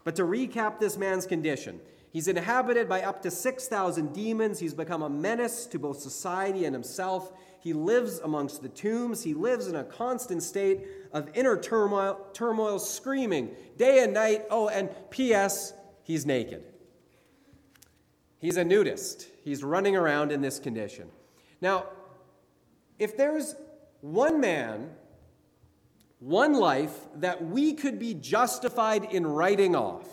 But 0.05 0.17
to 0.17 0.23
recap 0.23 0.79
this 0.79 0.97
man's 0.97 1.27
condition, 1.27 1.81
he's 2.11 2.29
inhabited 2.29 2.89
by 2.89 3.03
up 3.03 3.23
to 3.23 3.31
6,000 3.31 4.13
demons. 4.13 4.59
He's 4.59 4.75
become 4.75 5.03
a 5.03 5.09
menace 5.09 5.67
to 5.67 5.79
both 5.79 6.01
society 6.01 6.65
and 6.65 6.75
himself. 6.75 7.33
He 7.61 7.73
lives 7.73 8.19
amongst 8.19 8.63
the 8.63 8.69
tombs. 8.69 9.23
He 9.23 9.35
lives 9.35 9.69
in 9.69 9.77
a 9.77 9.85
constant 9.85 10.43
state 10.43 10.87
of 11.13 11.31
inner 11.35 11.57
turmoil, 11.57 12.19
turmoil 12.33 12.79
screaming 12.79 13.51
day 13.77 14.03
and 14.03 14.13
night. 14.13 14.45
Oh, 14.51 14.69
and 14.69 14.91
P.S., 15.11 15.73
he's 16.03 16.27
naked. 16.27 16.65
He's 18.41 18.57
a 18.57 18.65
nudist. 18.65 19.29
He's 19.45 19.63
running 19.63 19.95
around 19.95 20.33
in 20.33 20.41
this 20.41 20.59
condition. 20.59 21.09
Now, 21.61 21.87
if 22.99 23.17
there's 23.17 23.55
one 24.03 24.41
man, 24.41 24.91
one 26.19 26.53
life 26.53 26.95
that 27.17 27.43
we 27.43 27.73
could 27.73 27.99
be 27.99 28.13
justified 28.13 29.05
in 29.13 29.27
writing 29.27 29.75
off, 29.75 30.07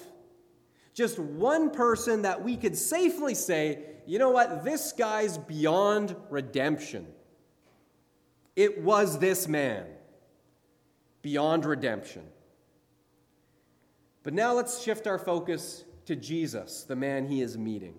just 0.93 1.19
one 1.19 1.71
person 1.71 2.21
that 2.21 2.43
we 2.43 2.55
could 2.55 2.77
safely 2.77 3.35
say, 3.35 3.83
you 4.05 4.17
know 4.17 4.29
what, 4.29 4.63
this 4.63 4.93
guy's 4.93 5.37
beyond 5.37 6.15
redemption. 6.29 7.07
It 8.55 8.81
was 8.81 9.19
this 9.19 9.47
man 9.47 9.85
beyond 11.21 11.65
redemption. 11.65 12.23
But 14.23 14.33
now 14.33 14.53
let's 14.53 14.83
shift 14.83 15.07
our 15.07 15.17
focus 15.17 15.83
to 16.05 16.15
Jesus, 16.15 16.83
the 16.83 16.95
man 16.95 17.27
he 17.27 17.41
is 17.41 17.57
meeting. 17.57 17.95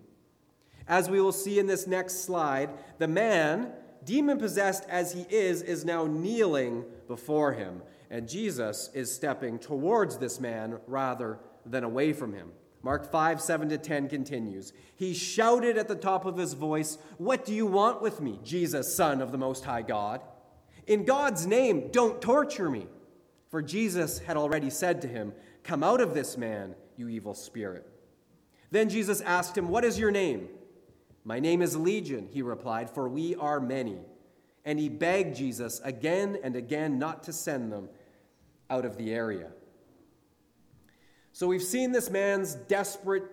As 0.86 1.08
we 1.08 1.20
will 1.20 1.32
see 1.32 1.58
in 1.58 1.66
this 1.66 1.86
next 1.86 2.24
slide, 2.24 2.70
the 2.98 3.08
man, 3.08 3.72
demon 4.04 4.38
possessed 4.38 4.84
as 4.88 5.12
he 5.12 5.26
is, 5.30 5.62
is 5.62 5.84
now 5.84 6.06
kneeling 6.06 6.84
before 7.08 7.52
him, 7.52 7.82
and 8.10 8.28
Jesus 8.28 8.90
is 8.94 9.12
stepping 9.12 9.58
towards 9.58 10.18
this 10.18 10.40
man 10.40 10.78
rather 10.86 11.38
than 11.64 11.84
away 11.84 12.12
from 12.12 12.32
him. 12.32 12.52
Mark 12.82 13.10
5, 13.10 13.40
7 13.40 13.68
to 13.68 13.78
10 13.78 14.08
continues. 14.08 14.72
He 14.96 15.12
shouted 15.12 15.76
at 15.76 15.88
the 15.88 15.94
top 15.94 16.24
of 16.24 16.36
his 16.36 16.54
voice, 16.54 16.98
What 17.18 17.44
do 17.44 17.54
you 17.54 17.66
want 17.66 18.00
with 18.00 18.20
me, 18.20 18.40
Jesus, 18.42 18.94
Son 18.94 19.20
of 19.20 19.32
the 19.32 19.38
Most 19.38 19.64
High 19.64 19.82
God? 19.82 20.22
In 20.86 21.04
God's 21.04 21.46
name, 21.46 21.90
don't 21.92 22.22
torture 22.22 22.70
me. 22.70 22.86
For 23.50 23.60
Jesus 23.60 24.20
had 24.20 24.36
already 24.36 24.70
said 24.70 25.02
to 25.02 25.08
him, 25.08 25.34
Come 25.62 25.82
out 25.82 26.00
of 26.00 26.14
this 26.14 26.38
man, 26.38 26.74
you 26.96 27.08
evil 27.08 27.34
spirit. 27.34 27.86
Then 28.70 28.88
Jesus 28.88 29.20
asked 29.20 29.58
him, 29.58 29.68
What 29.68 29.84
is 29.84 29.98
your 29.98 30.10
name? 30.10 30.48
My 31.24 31.38
name 31.38 31.62
is 31.62 31.76
Legion, 31.76 32.28
he 32.30 32.42
replied, 32.42 32.90
for 32.90 33.08
we 33.08 33.34
are 33.34 33.60
many. 33.60 33.98
And 34.64 34.78
he 34.78 34.88
begged 34.88 35.36
Jesus 35.36 35.80
again 35.84 36.38
and 36.42 36.56
again 36.56 36.98
not 36.98 37.24
to 37.24 37.32
send 37.32 37.72
them 37.72 37.88
out 38.68 38.84
of 38.84 38.96
the 38.96 39.12
area. 39.12 39.50
So 41.32 41.46
we've 41.46 41.62
seen 41.62 41.92
this 41.92 42.10
man's 42.10 42.54
desperate 42.54 43.24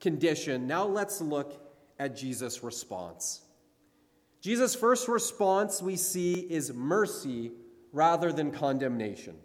condition. 0.00 0.66
Now 0.66 0.86
let's 0.86 1.20
look 1.20 1.60
at 1.98 2.16
Jesus' 2.16 2.62
response. 2.62 3.42
Jesus' 4.40 4.74
first 4.74 5.08
response 5.08 5.82
we 5.82 5.96
see 5.96 6.32
is 6.32 6.72
mercy 6.72 7.52
rather 7.92 8.32
than 8.32 8.50
condemnation. 8.50 9.36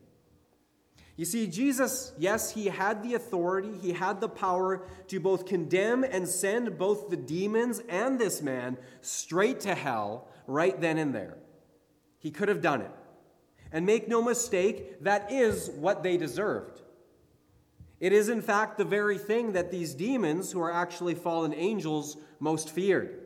You 1.18 1.24
see, 1.24 1.48
Jesus, 1.48 2.12
yes, 2.18 2.52
he 2.52 2.66
had 2.66 3.02
the 3.02 3.14
authority, 3.14 3.72
he 3.82 3.94
had 3.94 4.20
the 4.20 4.28
power 4.28 4.86
to 5.08 5.20
both 5.20 5.46
condemn 5.46 6.04
and 6.04 6.28
send 6.28 6.78
both 6.78 7.10
the 7.10 7.16
demons 7.16 7.82
and 7.88 8.20
this 8.20 8.42
man 8.42 8.78
straight 9.00 9.62
to 9.62 9.76
hell 9.76 10.28
right 10.46 10.80
then 10.80 10.98
and 10.98 11.16
there. 11.16 11.38
He 12.20 12.32
could 12.32 12.50
have 12.50 12.62
done 12.62 12.82
it. 12.82 12.92
And 13.72 13.86
make 13.86 14.08
no 14.08 14.22
mistake, 14.22 15.04
that 15.04 15.32
is 15.32 15.70
what 15.70 16.04
they 16.04 16.18
deserved. 16.18 16.82
It 18.00 18.12
is, 18.12 18.28
in 18.28 18.42
fact, 18.42 18.78
the 18.78 18.86
very 18.86 19.18
thing 19.18 19.54
that 19.54 19.72
these 19.72 19.94
demons, 19.94 20.52
who 20.52 20.62
are 20.62 20.72
actually 20.72 21.16
fallen 21.16 21.54
angels, 21.54 22.18
most 22.40 22.70
feared. 22.70 23.25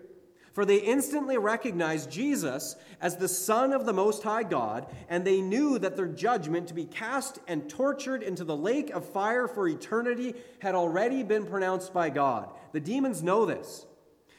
For 0.53 0.65
they 0.65 0.77
instantly 0.77 1.37
recognized 1.37 2.11
Jesus 2.11 2.75
as 3.01 3.17
the 3.17 3.27
Son 3.27 3.71
of 3.71 3.85
the 3.85 3.93
Most 3.93 4.23
High 4.23 4.43
God, 4.43 4.87
and 5.07 5.23
they 5.23 5.41
knew 5.41 5.77
that 5.79 5.95
their 5.95 6.07
judgment 6.07 6.67
to 6.67 6.73
be 6.73 6.85
cast 6.85 7.39
and 7.47 7.69
tortured 7.69 8.23
into 8.23 8.43
the 8.43 8.57
lake 8.57 8.89
of 8.89 9.05
fire 9.05 9.47
for 9.47 9.67
eternity 9.67 10.33
had 10.59 10.75
already 10.75 11.23
been 11.23 11.45
pronounced 11.45 11.93
by 11.93 12.09
God. 12.09 12.49
The 12.71 12.79
demons 12.79 13.21
know 13.21 13.45
this. 13.45 13.85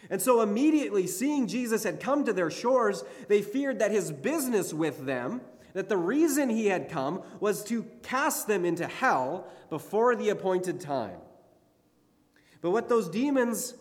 And 0.08 0.20
so, 0.20 0.40
immediately 0.40 1.06
seeing 1.06 1.46
Jesus 1.46 1.84
had 1.84 2.00
come 2.00 2.24
to 2.24 2.32
their 2.32 2.50
shores, 2.50 3.04
they 3.28 3.42
feared 3.42 3.78
that 3.78 3.92
his 3.92 4.10
business 4.10 4.74
with 4.74 5.06
them, 5.06 5.40
that 5.74 5.88
the 5.88 5.96
reason 5.96 6.48
he 6.48 6.66
had 6.66 6.88
come, 6.88 7.22
was 7.38 7.62
to 7.64 7.84
cast 8.02 8.48
them 8.48 8.64
into 8.64 8.86
hell 8.86 9.46
before 9.68 10.16
the 10.16 10.30
appointed 10.30 10.80
time. 10.80 11.18
But 12.60 12.72
what 12.72 12.88
those 12.88 13.08
demons 13.08 13.74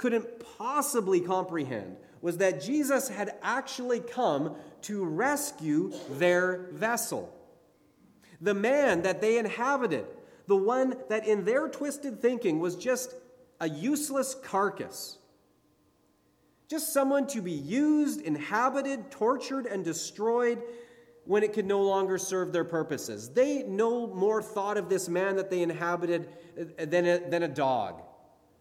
couldn't 0.00 0.42
possibly 0.56 1.20
comprehend 1.20 1.94
was 2.22 2.38
that 2.38 2.62
Jesus 2.62 3.10
had 3.10 3.34
actually 3.42 4.00
come 4.00 4.56
to 4.80 5.04
rescue 5.04 5.92
their 6.12 6.70
vessel. 6.72 7.30
The 8.40 8.54
man 8.54 9.02
that 9.02 9.20
they 9.20 9.36
inhabited, 9.36 10.06
the 10.46 10.56
one 10.56 10.94
that 11.10 11.28
in 11.28 11.44
their 11.44 11.68
twisted 11.68 12.22
thinking 12.22 12.60
was 12.60 12.76
just 12.76 13.14
a 13.60 13.68
useless 13.68 14.34
carcass, 14.34 15.18
just 16.66 16.94
someone 16.94 17.26
to 17.26 17.42
be 17.42 17.52
used, 17.52 18.22
inhabited, 18.22 19.10
tortured, 19.10 19.66
and 19.66 19.84
destroyed 19.84 20.62
when 21.26 21.42
it 21.42 21.52
could 21.52 21.66
no 21.66 21.82
longer 21.82 22.16
serve 22.16 22.54
their 22.54 22.64
purposes. 22.64 23.28
They 23.28 23.64
no 23.64 24.06
more 24.06 24.40
thought 24.40 24.78
of 24.78 24.88
this 24.88 25.10
man 25.10 25.36
that 25.36 25.50
they 25.50 25.60
inhabited 25.60 26.30
uh, 26.58 26.86
than 26.86 27.04
a, 27.04 27.18
than 27.28 27.42
a 27.42 27.48
dog. 27.48 28.00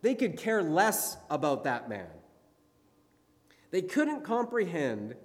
They 0.02 0.16
could 0.16 0.38
care 0.38 0.64
less 0.64 1.18
about 1.30 1.66
that 1.66 1.90
man. 1.90 2.08
They 3.72 3.82
couldn't 3.82 4.24
comprehend 4.24 5.16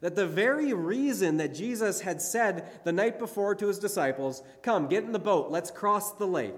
that 0.00 0.14
the 0.14 0.26
very 0.26 0.72
reason 0.72 1.38
that 1.38 1.54
Jesus 1.54 2.00
had 2.00 2.22
said 2.22 2.84
the 2.84 2.92
night 2.92 3.18
before 3.18 3.54
to 3.56 3.66
his 3.66 3.78
disciples, 3.78 4.42
Come, 4.62 4.86
get 4.86 5.04
in 5.04 5.12
the 5.12 5.18
boat, 5.18 5.50
let's 5.50 5.70
cross 5.70 6.12
the 6.12 6.26
lake, 6.26 6.54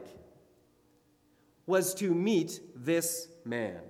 was 1.67 1.95
to 1.95 2.13
meet 2.15 2.61
this 2.77 3.29
man. 3.45 3.81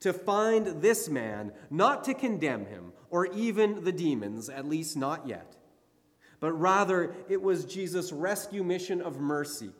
To 0.00 0.12
find 0.12 0.82
this 0.82 1.08
man, 1.08 1.52
not 1.70 2.04
to 2.04 2.14
condemn 2.14 2.66
him 2.66 2.92
or 3.10 3.26
even 3.26 3.84
the 3.84 3.92
demons, 3.92 4.48
at 4.48 4.66
least 4.66 4.96
not 4.96 5.26
yet, 5.26 5.56
but 6.38 6.52
rather 6.52 7.14
it 7.28 7.40
was 7.40 7.64
Jesus' 7.64 8.12
rescue 8.12 8.64
mission 8.64 9.02
of 9.02 9.20
mercy 9.20 9.70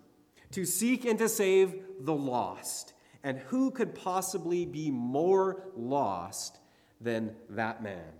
to 0.53 0.65
seek 0.65 1.05
and 1.05 1.19
to 1.19 1.29
save 1.29 1.75
the 2.05 2.15
lost. 2.15 2.95
And 3.23 3.39
who 3.39 3.71
could 3.71 3.95
possibly 3.95 4.65
be 4.65 4.91
more 4.91 5.65
lost 5.77 6.59
than 7.01 7.35
that 7.51 7.83
man? 7.83 8.13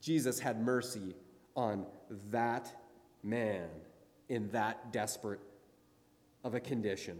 Jesus 0.00 0.40
had 0.40 0.60
mercy 0.60 1.14
on 1.54 1.86
that 2.30 2.74
man 3.22 3.68
in 4.28 4.50
that 4.50 4.92
desperate 4.92 5.40
of 6.42 6.54
a 6.54 6.60
condition. 6.60 7.18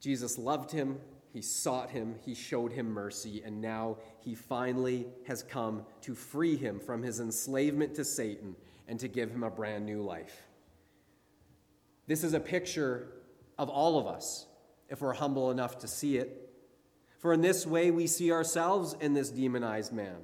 Jesus 0.00 0.38
loved 0.38 0.70
him, 0.70 0.98
he 1.32 1.42
sought 1.42 1.90
him, 1.90 2.14
he 2.24 2.34
showed 2.34 2.72
him 2.72 2.90
mercy, 2.90 3.42
and 3.44 3.60
now 3.60 3.96
he 4.20 4.34
finally 4.34 5.06
has 5.26 5.42
come 5.42 5.84
to 6.02 6.14
free 6.14 6.56
him 6.56 6.78
from 6.78 7.02
his 7.02 7.20
enslavement 7.20 7.94
to 7.96 8.04
Satan 8.04 8.54
and 8.86 9.00
to 9.00 9.08
give 9.08 9.30
him 9.30 9.42
a 9.42 9.50
brand 9.50 9.84
new 9.84 10.02
life. 10.02 10.42
This 12.06 12.22
is 12.22 12.34
a 12.34 12.40
picture 12.40 13.08
of 13.58 13.68
all 13.68 13.98
of 13.98 14.06
us, 14.06 14.46
if 14.88 15.00
we're 15.00 15.14
humble 15.14 15.50
enough 15.50 15.78
to 15.78 15.88
see 15.88 16.18
it. 16.18 16.50
For 17.18 17.32
in 17.32 17.40
this 17.40 17.66
way, 17.66 17.90
we 17.90 18.06
see 18.06 18.30
ourselves 18.30 18.94
in 19.00 19.14
this 19.14 19.30
demonized 19.30 19.92
man. 19.92 20.16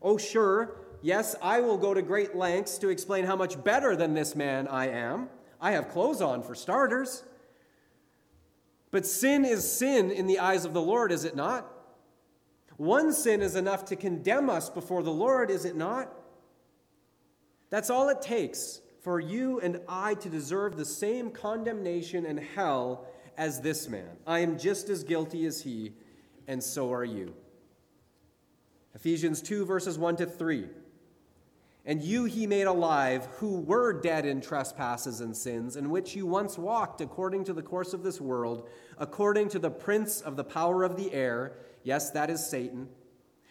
Oh, 0.00 0.16
sure, 0.16 0.76
yes, 1.02 1.36
I 1.42 1.60
will 1.60 1.76
go 1.76 1.92
to 1.92 2.00
great 2.00 2.34
lengths 2.34 2.78
to 2.78 2.88
explain 2.88 3.26
how 3.26 3.36
much 3.36 3.62
better 3.62 3.94
than 3.94 4.14
this 4.14 4.34
man 4.34 4.66
I 4.68 4.88
am. 4.88 5.28
I 5.60 5.72
have 5.72 5.90
clothes 5.90 6.22
on, 6.22 6.42
for 6.42 6.54
starters. 6.54 7.24
But 8.90 9.04
sin 9.04 9.44
is 9.44 9.70
sin 9.70 10.10
in 10.10 10.26
the 10.26 10.38
eyes 10.38 10.64
of 10.64 10.72
the 10.72 10.80
Lord, 10.80 11.12
is 11.12 11.24
it 11.24 11.36
not? 11.36 11.66
One 12.78 13.12
sin 13.12 13.42
is 13.42 13.56
enough 13.56 13.84
to 13.86 13.96
condemn 13.96 14.48
us 14.48 14.70
before 14.70 15.02
the 15.02 15.10
Lord, 15.10 15.50
is 15.50 15.64
it 15.64 15.76
not? 15.76 16.10
That's 17.70 17.90
all 17.90 18.08
it 18.08 18.22
takes 18.22 18.80
for 19.08 19.20
you 19.20 19.58
and 19.60 19.80
I 19.88 20.12
to 20.16 20.28
deserve 20.28 20.76
the 20.76 20.84
same 20.84 21.30
condemnation 21.30 22.26
and 22.26 22.38
hell 22.38 23.06
as 23.38 23.62
this 23.62 23.88
man. 23.88 24.18
I 24.26 24.40
am 24.40 24.58
just 24.58 24.90
as 24.90 25.02
guilty 25.02 25.46
as 25.46 25.62
he, 25.62 25.94
and 26.46 26.62
so 26.62 26.92
are 26.92 27.06
you. 27.06 27.32
Ephesians 28.94 29.40
2, 29.40 29.64
verses 29.64 29.98
1 29.98 30.16
to 30.16 30.26
3. 30.26 30.66
And 31.86 32.02
you 32.02 32.24
he 32.26 32.46
made 32.46 32.66
alive, 32.66 33.24
who 33.38 33.60
were 33.60 33.98
dead 33.98 34.26
in 34.26 34.42
trespasses 34.42 35.22
and 35.22 35.34
sins, 35.34 35.76
in 35.76 35.88
which 35.88 36.14
you 36.14 36.26
once 36.26 36.58
walked 36.58 37.00
according 37.00 37.44
to 37.44 37.54
the 37.54 37.62
course 37.62 37.94
of 37.94 38.02
this 38.02 38.20
world, 38.20 38.68
according 38.98 39.48
to 39.48 39.58
the 39.58 39.70
prince 39.70 40.20
of 40.20 40.36
the 40.36 40.44
power 40.44 40.84
of 40.84 40.98
the 40.98 41.14
air. 41.14 41.54
Yes, 41.82 42.10
that 42.10 42.28
is 42.28 42.46
Satan. 42.46 42.90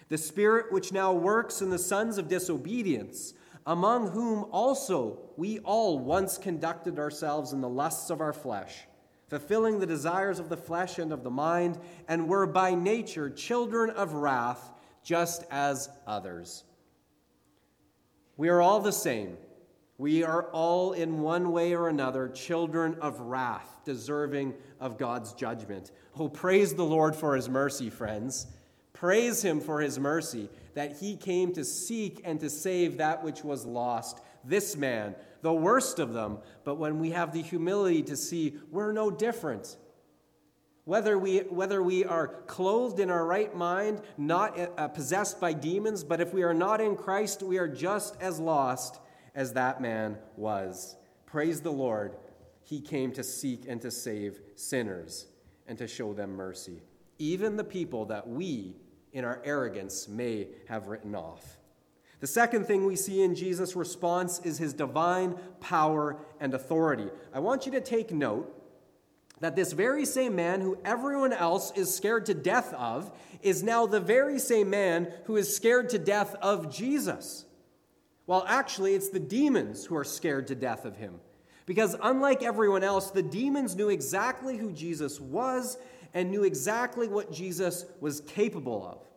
The 0.10 0.20
spirit 0.20 0.72
which 0.72 0.92
now 0.92 1.14
works 1.14 1.64
in 1.64 1.72
the 1.72 1.80
sons 1.80 2.20
of 2.20 2.28
disobedience 2.28 3.34
among 3.68 4.08
whom 4.08 4.46
also 4.52 5.20
we 5.36 5.60
all 5.60 6.00
once 6.00 6.38
conducted 6.38 6.98
ourselves 6.98 7.52
in 7.52 7.60
the 7.60 7.70
lusts 7.70 8.10
of 8.10 8.22
our 8.22 8.32
flesh, 8.32 8.88
fulfilling 9.28 9.78
the 9.78 9.86
desires 9.86 10.40
of 10.40 10.48
the 10.48 10.58
flesh 10.58 10.98
and 10.98 11.12
of 11.12 11.24
the 11.24 11.30
mind, 11.30 11.78
and 12.08 12.30
were 12.30 12.48
by 12.48 12.74
nature 12.74 13.30
children 13.30 13.90
of 13.92 14.14
wrath, 14.14 14.72
just 15.04 15.44
as 15.52 15.90
others. 16.08 16.64
We 18.38 18.48
are 18.48 18.62
all 18.62 18.80
the 18.80 18.92
same. 18.92 19.38
We 19.98 20.24
are 20.24 20.44
all, 20.52 20.94
in 20.94 21.22
one 21.22 21.52
way 21.52 21.74
or 21.74 21.90
another, 21.90 22.30
children 22.30 22.96
of 23.02 23.20
wrath, 23.20 23.80
deserving 23.84 24.54
of 24.80 24.98
God's 24.98 25.34
judgment. 25.34 25.92
Oh, 26.18 26.30
praise 26.30 26.74
the 26.74 26.86
Lord 26.86 27.16
for 27.16 27.36
his 27.36 27.50
mercy, 27.50 27.90
friends. 27.90 28.48
Praise 29.00 29.44
him 29.44 29.60
for 29.60 29.80
his 29.80 30.00
mercy 30.00 30.50
that 30.74 30.98
he 30.98 31.16
came 31.16 31.54
to 31.54 31.64
seek 31.64 32.20
and 32.24 32.40
to 32.40 32.50
save 32.50 32.98
that 32.98 33.24
which 33.24 33.44
was 33.44 33.64
lost. 33.64 34.22
This 34.44 34.76
man, 34.76 35.14
the 35.44 35.54
worst 35.54 36.00
of 36.00 36.14
them, 36.14 36.40
but 36.64 36.76
when 36.76 37.00
we 37.00 37.12
have 37.12 37.32
the 37.32 37.44
humility 37.44 38.02
to 38.04 38.16
see 38.16 38.58
we're 38.72 38.92
no 38.92 39.12
different. 39.12 39.78
Whether 40.86 41.20
we, 41.20 41.40
whether 41.40 41.84
we 41.84 42.06
are 42.06 42.28
clothed 42.48 43.00
in 43.00 43.12
our 43.12 43.24
right 43.24 43.56
mind, 43.56 44.02
not 44.18 44.58
uh, 44.58 44.88
possessed 44.88 45.40
by 45.40 45.54
demons, 45.54 46.04
but 46.04 46.20
if 46.20 46.34
we 46.34 46.42
are 46.42 46.54
not 46.54 46.82
in 46.82 46.96
Christ, 46.96 47.44
we 47.44 47.60
are 47.60 47.68
just 47.68 48.16
as 48.20 48.40
lost 48.40 49.00
as 49.36 49.54
that 49.54 49.80
man 49.80 50.18
was. 50.38 50.96
Praise 51.28 51.62
the 51.62 51.72
Lord. 51.72 52.16
He 52.64 52.82
came 52.82 53.12
to 53.12 53.24
seek 53.24 53.66
and 53.68 53.80
to 53.82 53.92
save 53.92 54.40
sinners 54.56 55.28
and 55.68 55.78
to 55.78 55.88
show 55.88 56.14
them 56.14 56.32
mercy, 56.32 56.82
even 57.20 57.58
the 57.58 57.64
people 57.64 58.06
that 58.06 58.28
we 58.28 58.76
in 59.14 59.26
our 59.26 59.42
arrogance 59.44 60.08
may 60.08 60.48
have 60.68 60.88
written 60.88 61.16
off. 61.16 61.58
The 62.20 62.28
second 62.28 62.66
thing 62.66 62.86
we 62.86 62.96
see 62.96 63.22
in 63.22 63.36
Jesus' 63.36 63.76
response 63.76 64.40
is 64.44 64.58
his 64.58 64.74
divine 64.74 65.36
power 65.60 66.18
and 66.40 66.54
authority. 66.54 67.10
I 67.34 67.40
want 67.40 67.66
you 67.66 67.72
to 67.74 67.82
take 67.82 68.12
note 68.12 68.54
that 69.40 69.56
this 69.56 69.72
very 69.72 70.04
same 70.04 70.36
man 70.36 70.62
who 70.62 70.80
everyone 70.84 71.32
else 71.32 71.72
is 71.76 71.94
scared 71.94 72.26
to 72.26 72.34
death 72.34 72.74
of 72.74 73.12
is 73.44 73.62
now 73.62 73.86
the 73.86 74.00
very 74.00 74.40
same 74.40 74.70
man 74.70 75.12
who 75.26 75.36
is 75.36 75.56
scared 75.56 75.90
to 75.90 76.00
death 76.00 76.34
of 76.42 76.74
Jesus. 76.74 77.46
Well, 78.26 78.44
actually, 78.48 78.96
it's 78.96 79.10
the 79.10 79.20
demons 79.20 79.86
who 79.86 79.96
are 79.96 80.04
scared 80.04 80.48
to 80.48 80.56
death 80.56 80.86
of 80.86 80.98
him. 80.98 81.20
Because 81.68 81.96
unlike 82.02 82.42
everyone 82.42 82.84
else, 82.84 83.12
the 83.12 83.22
demons 83.22 83.76
knew 83.76 83.90
exactly 83.90 84.58
who 84.58 84.72
Jesus 84.72 85.20
was 85.20 85.78
and 86.14 86.32
knew 86.32 86.44
exactly 86.44 87.08
what 87.08 87.32
Jesus 87.32 87.86
was 88.00 88.22
capable 88.22 88.86
of. 88.86 89.08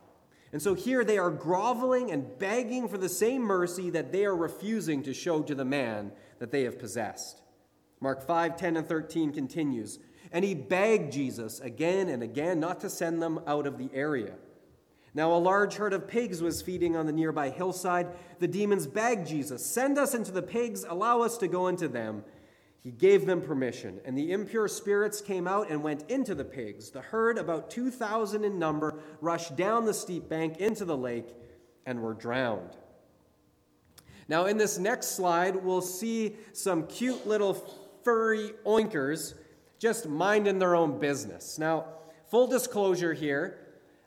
And 0.53 0.61
so 0.61 0.75
here 0.75 1.05
they 1.05 1.19
are 1.19 1.31
groveling 1.31 2.11
and 2.11 2.39
begging 2.39 2.89
for 2.89 2.99
the 2.99 3.09
same 3.09 3.43
mercy 3.43 3.91
that 3.91 4.13
they 4.13 4.25
are 4.25 4.37
refusing 4.37 5.03
to 5.05 5.15
show 5.15 5.43
to 5.43 5.55
the 5.55 5.65
man 5.65 6.13
that 6.41 6.51
they 6.51 6.65
have 6.65 6.79
possessed. 6.79 7.43
Mark 8.01 8.27
5 8.27 8.57
10 8.57 8.77
and 8.77 8.89
13 8.89 9.33
continues. 9.33 9.99
And 10.33 10.45
he 10.45 10.55
begged 10.55 11.13
Jesus 11.13 11.61
again 11.61 12.09
and 12.09 12.23
again 12.23 12.61
not 12.61 12.81
to 12.81 12.91
send 12.91 13.21
them 13.23 13.41
out 13.47 13.67
of 13.67 13.79
the 13.79 13.91
area. 13.93 14.35
Now, 15.13 15.33
a 15.33 15.39
large 15.39 15.75
herd 15.75 15.93
of 15.93 16.07
pigs 16.07 16.41
was 16.41 16.63
feeding 16.63 16.95
on 16.95 17.07
the 17.07 17.13
nearby 17.13 17.51
hillside. 17.51 18.09
The 18.39 18.47
demons 18.47 18.87
begged 18.87 19.27
Jesus, 19.27 19.65
Send 19.65 19.99
us 19.99 20.15
into 20.15 20.31
the 20.31 20.43
pigs, 20.43 20.85
allow 20.89 21.23
us 21.23 21.37
to 21.39 21.49
go 21.49 21.67
into 21.67 21.89
them. 21.89 22.25
He 22.83 22.91
gave 22.91 23.27
them 23.27 23.43
permission, 23.43 24.01
and 24.07 24.17
the 24.17 24.33
impure 24.33 24.67
spirits 24.67 25.21
came 25.21 25.47
out 25.47 25.71
and 25.71 25.83
went 25.83 26.11
into 26.11 26.35
the 26.35 26.45
pigs. 26.45 26.91
The 26.91 27.03
herd, 27.03 27.37
about 27.37 27.71
2,000 27.71 28.43
in 28.43 28.59
number, 28.59 28.95
rushed 29.21 29.55
down 29.55 29.85
the 29.85 29.93
steep 29.93 30.31
bank 30.31 30.59
into 30.59 30.87
the 30.87 30.97
lake 30.97 31.29
and 31.85 32.01
were 32.01 32.15
drowned. 32.15 32.79
Now, 34.29 34.47
in 34.47 34.57
this 34.57 34.79
next 34.79 35.09
slide, 35.09 35.57
we'll 35.57 35.83
see 35.83 36.37
some 36.55 36.87
cute 36.87 37.27
little 37.27 37.55
furry 38.03 38.53
oinkers 38.65 39.35
just 39.79 40.09
minding 40.09 40.59
their 40.59 40.75
own 40.75 40.99
business. 40.99 41.59
Now, 41.59 41.85
full 42.31 42.47
disclosure 42.47 43.13
here, 43.13 43.59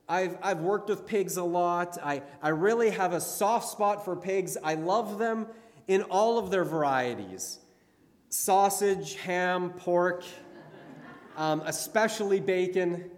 I've, 0.10 0.38
I've 0.42 0.62
worked 0.62 0.90
with 0.90 1.06
pigs 1.06 1.38
a 1.38 1.44
lot. 1.44 2.00
I, 2.04 2.24
I 2.42 2.50
really 2.50 2.90
have 2.90 3.14
a 3.14 3.22
soft 3.22 3.70
spot 3.70 4.04
for 4.04 4.16
pigs. 4.16 4.58
I 4.64 4.76
love 4.76 5.20
them 5.20 5.46
in 5.88 6.02
all 6.04 6.40
of 6.40 6.50
their 6.50 6.64
varieties 6.64 7.60
sausage, 8.34 9.14
ham, 9.18 9.70
pork, 9.70 10.24
um, 11.38 11.62
especially 11.68 12.40
bacon. 12.40 13.12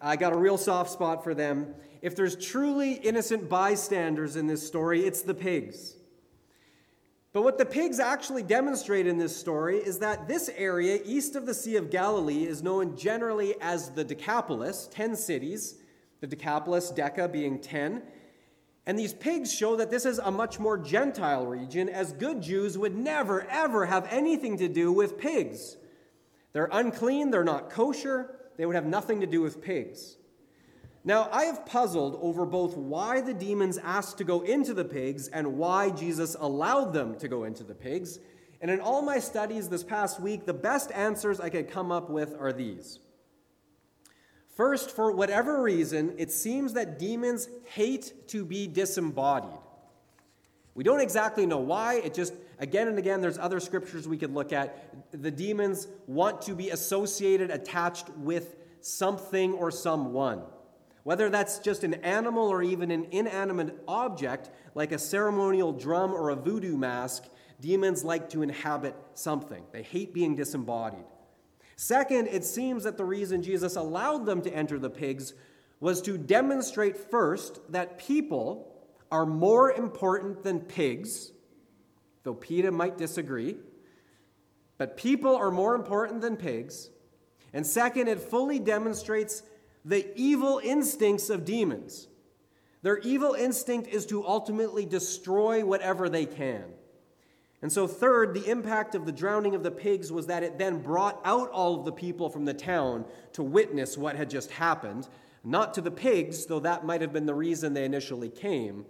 I 0.00 0.16
got 0.16 0.32
a 0.32 0.36
real 0.36 0.56
soft 0.56 0.90
spot 0.90 1.22
for 1.22 1.34
them. 1.34 1.74
If 2.00 2.16
there's 2.16 2.36
truly 2.36 2.94
innocent 2.94 3.50
bystanders 3.50 4.34
in 4.34 4.46
this 4.46 4.66
story, 4.66 5.04
it's 5.04 5.20
the 5.20 5.34
pigs. 5.34 5.96
But 7.34 7.42
what 7.42 7.58
the 7.58 7.66
pigs 7.66 8.00
actually 8.00 8.44
demonstrate 8.44 9.06
in 9.06 9.18
this 9.18 9.36
story 9.36 9.76
is 9.76 9.98
that 9.98 10.26
this 10.26 10.50
area 10.56 11.00
east 11.04 11.36
of 11.36 11.44
the 11.44 11.54
Sea 11.54 11.76
of 11.76 11.90
Galilee 11.90 12.46
is 12.46 12.62
known 12.62 12.96
generally 12.96 13.54
as 13.60 13.90
the 13.90 14.04
Decapolis, 14.04 14.88
10 14.90 15.16
cities, 15.16 15.74
the 16.20 16.26
Decapolis, 16.26 16.90
Deca 16.92 17.30
being 17.30 17.58
10. 17.58 18.02
And 18.86 18.98
these 18.98 19.14
pigs 19.14 19.52
show 19.52 19.76
that 19.76 19.90
this 19.90 20.04
is 20.04 20.18
a 20.18 20.30
much 20.30 20.58
more 20.58 20.76
Gentile 20.76 21.46
region, 21.46 21.88
as 21.88 22.12
good 22.12 22.42
Jews 22.42 22.76
would 22.76 22.96
never, 22.96 23.46
ever 23.48 23.86
have 23.86 24.08
anything 24.10 24.58
to 24.58 24.68
do 24.68 24.92
with 24.92 25.18
pigs. 25.18 25.76
They're 26.52 26.68
unclean, 26.72 27.30
they're 27.30 27.44
not 27.44 27.70
kosher, 27.70 28.38
they 28.56 28.66
would 28.66 28.74
have 28.74 28.86
nothing 28.86 29.20
to 29.20 29.26
do 29.26 29.40
with 29.40 29.62
pigs. 29.62 30.16
Now, 31.04 31.28
I 31.32 31.44
have 31.44 31.66
puzzled 31.66 32.18
over 32.20 32.44
both 32.44 32.76
why 32.76 33.20
the 33.20 33.34
demons 33.34 33.78
asked 33.78 34.18
to 34.18 34.24
go 34.24 34.42
into 34.42 34.74
the 34.74 34.84
pigs 34.84 35.28
and 35.28 35.58
why 35.58 35.90
Jesus 35.90 36.36
allowed 36.38 36.92
them 36.92 37.16
to 37.18 37.28
go 37.28 37.44
into 37.44 37.64
the 37.64 37.74
pigs. 37.74 38.18
And 38.60 38.70
in 38.70 38.80
all 38.80 39.02
my 39.02 39.18
studies 39.18 39.68
this 39.68 39.82
past 39.82 40.20
week, 40.20 40.46
the 40.46 40.54
best 40.54 40.92
answers 40.92 41.40
I 41.40 41.50
could 41.50 41.68
come 41.68 41.90
up 41.90 42.08
with 42.08 42.36
are 42.38 42.52
these. 42.52 43.00
First, 44.52 44.90
for 44.90 45.12
whatever 45.12 45.62
reason, 45.62 46.14
it 46.18 46.30
seems 46.30 46.74
that 46.74 46.98
demons 46.98 47.48
hate 47.64 48.28
to 48.28 48.44
be 48.44 48.66
disembodied. 48.66 49.58
We 50.74 50.84
don't 50.84 51.00
exactly 51.00 51.46
know 51.46 51.58
why. 51.58 51.94
It 51.96 52.14
just, 52.14 52.34
again 52.58 52.88
and 52.88 52.98
again, 52.98 53.20
there's 53.20 53.38
other 53.38 53.60
scriptures 53.60 54.06
we 54.06 54.18
could 54.18 54.32
look 54.32 54.52
at. 54.52 55.12
The 55.12 55.30
demons 55.30 55.88
want 56.06 56.42
to 56.42 56.54
be 56.54 56.70
associated, 56.70 57.50
attached 57.50 58.10
with 58.10 58.56
something 58.80 59.54
or 59.54 59.70
someone. 59.70 60.42
Whether 61.04 61.30
that's 61.30 61.58
just 61.58 61.82
an 61.82 61.94
animal 61.94 62.48
or 62.48 62.62
even 62.62 62.90
an 62.90 63.06
inanimate 63.10 63.82
object, 63.88 64.50
like 64.74 64.92
a 64.92 64.98
ceremonial 64.98 65.72
drum 65.72 66.12
or 66.12 66.30
a 66.30 66.36
voodoo 66.36 66.76
mask, 66.76 67.24
demons 67.60 68.04
like 68.04 68.28
to 68.30 68.42
inhabit 68.42 68.94
something. 69.14 69.64
They 69.72 69.82
hate 69.82 70.14
being 70.14 70.36
disembodied. 70.36 71.04
Second, 71.82 72.28
it 72.28 72.44
seems 72.44 72.84
that 72.84 72.96
the 72.96 73.04
reason 73.04 73.42
Jesus 73.42 73.74
allowed 73.74 74.24
them 74.24 74.40
to 74.42 74.54
enter 74.54 74.78
the 74.78 74.88
pigs 74.88 75.34
was 75.80 76.00
to 76.02 76.16
demonstrate 76.16 76.96
first 76.96 77.58
that 77.72 77.98
people 77.98 78.72
are 79.10 79.26
more 79.26 79.72
important 79.72 80.44
than 80.44 80.60
pigs, 80.60 81.32
though 82.22 82.34
PETA 82.34 82.70
might 82.70 82.98
disagree. 82.98 83.56
But 84.78 84.96
people 84.96 85.34
are 85.34 85.50
more 85.50 85.74
important 85.74 86.20
than 86.20 86.36
pigs. 86.36 86.88
And 87.52 87.66
second, 87.66 88.06
it 88.06 88.20
fully 88.20 88.60
demonstrates 88.60 89.42
the 89.84 90.06
evil 90.14 90.60
instincts 90.62 91.30
of 91.30 91.44
demons. 91.44 92.06
Their 92.82 92.98
evil 92.98 93.32
instinct 93.32 93.88
is 93.88 94.06
to 94.06 94.24
ultimately 94.24 94.86
destroy 94.86 95.64
whatever 95.64 96.08
they 96.08 96.26
can. 96.26 96.62
And 97.62 97.70
so, 97.72 97.86
third, 97.86 98.34
the 98.34 98.50
impact 98.50 98.96
of 98.96 99.06
the 99.06 99.12
drowning 99.12 99.54
of 99.54 99.62
the 99.62 99.70
pigs 99.70 100.10
was 100.10 100.26
that 100.26 100.42
it 100.42 100.58
then 100.58 100.82
brought 100.82 101.20
out 101.24 101.48
all 101.50 101.78
of 101.78 101.84
the 101.84 101.92
people 101.92 102.28
from 102.28 102.44
the 102.44 102.52
town 102.52 103.04
to 103.34 103.42
witness 103.44 103.96
what 103.96 104.16
had 104.16 104.28
just 104.28 104.50
happened. 104.50 105.08
Not 105.44 105.72
to 105.74 105.80
the 105.80 105.90
pigs, 105.90 106.46
though 106.46 106.60
that 106.60 106.84
might 106.84 107.00
have 107.00 107.12
been 107.12 107.26
the 107.26 107.34
reason 107.34 107.72
they 107.72 107.84
initially 107.84 108.28
came. 108.28 108.84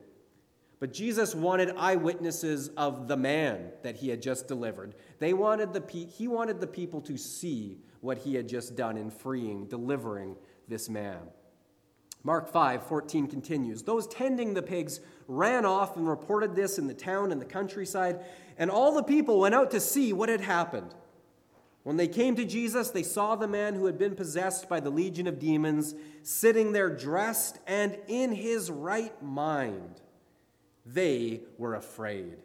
But 0.80 0.92
Jesus 0.92 1.35
wanted 1.35 1.76
eyewitnesses 1.76 2.70
of 2.70 3.08
the 3.08 3.16
man 3.16 3.70
that 3.82 3.96
he 3.96 4.08
had 4.08 4.20
just 4.20 4.48
delivered. 4.48 4.94
They 5.18 5.32
wanted 5.35 5.72
the 5.72 5.80
pe- 5.80 6.06
he 6.06 6.26
wanted 6.26 6.61
the 6.61 6.66
people 6.66 7.00
to 7.02 7.16
see 7.16 7.78
what 8.00 8.18
he 8.18 8.35
had 8.35 8.48
just 8.48 8.74
done 8.74 8.96
in 8.96 9.11
freeing, 9.11 9.66
delivering 9.66 10.35
this 10.66 10.88
man. 10.88 11.20
Mark 12.24 12.48
5 12.52 12.87
14 12.87 13.26
continues. 13.26 13.82
Those 13.82 14.06
tending 14.06 14.54
the 14.54 14.62
pigs 14.62 15.00
ran 15.28 15.64
off 15.64 15.96
and 15.96 16.08
reported 16.08 16.54
this 16.54 16.78
in 16.78 16.87
the 16.87 16.94
town 16.94 17.32
and 17.32 17.40
the 17.40 17.46
countryside, 17.46 18.24
and 18.59 18.71
all 18.71 18.95
the 18.95 19.03
people 19.03 19.41
went 19.41 19.55
out 19.55 19.71
to 19.73 19.81
see 19.81 20.12
what 20.12 20.29
had 20.29 20.41
happened. 20.41 20.95
When 21.83 21.97
they 21.97 22.09
came 22.09 22.37
to 22.37 22.45
Jesus, 22.45 22.91
they 22.91 23.03
saw 23.03 23.35
the 23.35 23.49
man 23.49 23.75
who 23.75 23.87
had 23.87 23.99
been 23.99 24.15
possessed 24.15 24.69
by 24.69 24.79
the 24.79 24.91
legion 24.91 25.27
of 25.27 25.41
demons 25.41 25.95
sitting 26.23 26.73
there 26.73 26.88
dressed 26.88 27.59
and 27.67 27.99
in 28.07 28.33
his 28.33 28.71
right 28.71 29.21
mind. 29.23 30.01
They 30.87 31.41
were 31.59 31.75
afraid. 31.75 32.37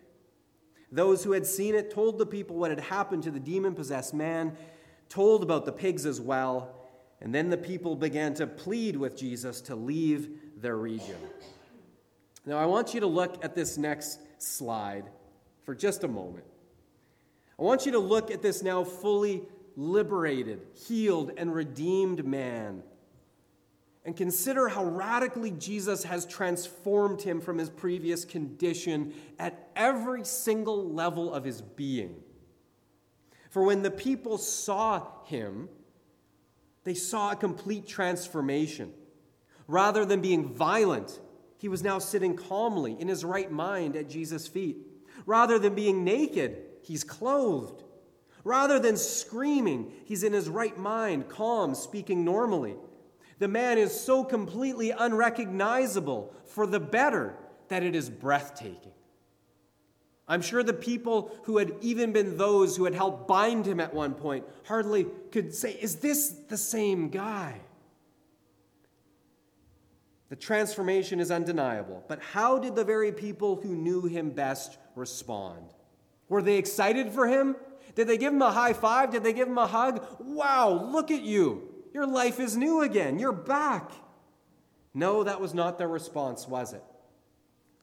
Those 0.91 1.23
who 1.23 1.33
had 1.33 1.45
seen 1.45 1.75
it 1.75 1.91
told 1.91 2.17
the 2.17 2.25
people 2.25 2.55
what 2.55 2.71
had 2.71 2.79
happened 2.79 3.23
to 3.23 3.31
the 3.31 3.39
demon 3.39 3.75
possessed 3.75 4.13
man, 4.13 4.57
told 5.09 5.43
about 5.43 5.65
the 5.65 5.71
pigs 5.71 6.05
as 6.05 6.19
well, 6.19 6.73
and 7.21 7.33
then 7.33 7.49
the 7.49 7.57
people 7.57 7.95
began 7.95 8.33
to 8.35 8.47
plead 8.47 8.95
with 8.95 9.17
Jesus 9.17 9.61
to 9.61 9.75
leave 9.75 10.29
their 10.57 10.77
region. 10.77 11.17
Now, 12.45 12.57
I 12.57 12.65
want 12.65 12.93
you 12.93 13.01
to 13.01 13.07
look 13.07 13.43
at 13.43 13.53
this 13.53 13.77
next 13.77 14.19
slide 14.41 15.09
for 15.67 15.75
just 15.75 16.05
a 16.05 16.07
moment. 16.07 16.45
I 17.59 17.63
want 17.63 17.85
you 17.85 17.91
to 17.91 17.99
look 17.99 18.31
at 18.31 18.41
this 18.41 18.63
now 18.63 18.85
fully 18.85 19.43
liberated, 19.75 20.61
healed, 20.87 21.33
and 21.35 21.53
redeemed 21.53 22.25
man. 22.25 22.83
And 24.05 24.15
consider 24.15 24.69
how 24.69 24.85
radically 24.85 25.51
Jesus 25.51 26.05
has 26.05 26.25
transformed 26.25 27.21
him 27.21 27.41
from 27.41 27.57
his 27.57 27.69
previous 27.69 28.23
condition 28.23 29.13
at 29.39 29.69
every 29.75 30.23
single 30.23 30.89
level 30.89 31.33
of 31.33 31.43
his 31.43 31.61
being. 31.61 32.15
For 33.49 33.61
when 33.63 33.81
the 33.81 33.91
people 33.91 34.37
saw 34.37 35.05
him, 35.25 35.67
they 36.85 36.93
saw 36.93 37.31
a 37.31 37.35
complete 37.35 37.85
transformation. 37.85 38.93
Rather 39.67 40.05
than 40.05 40.21
being 40.21 40.53
violent, 40.53 41.19
he 41.57 41.67
was 41.67 41.83
now 41.83 41.99
sitting 41.99 42.37
calmly 42.37 42.95
in 42.97 43.09
his 43.09 43.25
right 43.25 43.51
mind 43.51 43.97
at 43.97 44.09
Jesus' 44.09 44.47
feet. 44.47 44.86
Rather 45.27 45.59
than 45.59 45.75
being 45.75 46.05
naked, 46.05 46.57
he's 46.81 47.03
clothed. 47.03 47.83
Rather 48.45 48.79
than 48.79 48.95
screaming, 48.95 49.91
he's 50.05 50.23
in 50.23 50.31
his 50.31 50.47
right 50.47 50.77
mind, 50.77 51.27
calm, 51.27 51.75
speaking 51.75 52.23
normally. 52.23 52.75
The 53.37 53.49
man 53.49 53.77
is 53.77 53.91
so 53.91 54.23
completely 54.23 54.91
unrecognizable 54.91 56.33
for 56.45 56.65
the 56.65 56.79
better 56.79 57.35
that 57.67 57.83
it 57.83 57.93
is 57.93 58.09
breathtaking. 58.09 58.93
I'm 60.29 60.41
sure 60.41 60.63
the 60.63 60.73
people 60.73 61.35
who 61.43 61.57
had 61.57 61.73
even 61.81 62.13
been 62.13 62.37
those 62.37 62.77
who 62.77 62.85
had 62.85 62.93
helped 62.93 63.27
bind 63.27 63.65
him 63.65 63.81
at 63.81 63.93
one 63.93 64.13
point 64.13 64.45
hardly 64.63 65.07
could 65.31 65.53
say, 65.53 65.73
Is 65.73 65.97
this 65.97 66.29
the 66.47 66.57
same 66.57 67.09
guy? 67.09 67.59
The 70.29 70.35
transformation 70.37 71.19
is 71.19 71.31
undeniable. 71.31 72.03
But 72.07 72.21
how 72.21 72.59
did 72.59 72.75
the 72.75 72.83
very 72.83 73.11
people 73.11 73.57
who 73.61 73.75
knew 73.75 74.03
him 74.03 74.29
best 74.31 74.77
respond? 74.97 75.73
Were 76.29 76.41
they 76.41 76.57
excited 76.57 77.11
for 77.11 77.27
him? 77.27 77.55
Did 77.95 78.07
they 78.07 78.17
give 78.17 78.33
him 78.33 78.41
a 78.41 78.51
high 78.51 78.73
five? 78.73 79.11
Did 79.11 79.23
they 79.23 79.33
give 79.33 79.47
him 79.47 79.57
a 79.57 79.67
hug? 79.67 80.05
Wow, 80.19 80.89
look 80.91 81.09
at 81.09 81.21
you. 81.21 81.69
Your 81.93 82.05
life 82.05 82.39
is 82.39 82.57
new 82.57 82.81
again. 82.81 83.17
You're 83.17 83.31
back. 83.31 83.91
No, 84.93 85.23
that 85.23 85.41
was 85.41 85.53
not 85.53 85.77
their 85.77 85.87
response, 85.87 86.47
was 86.47 86.73
it? 86.73 86.83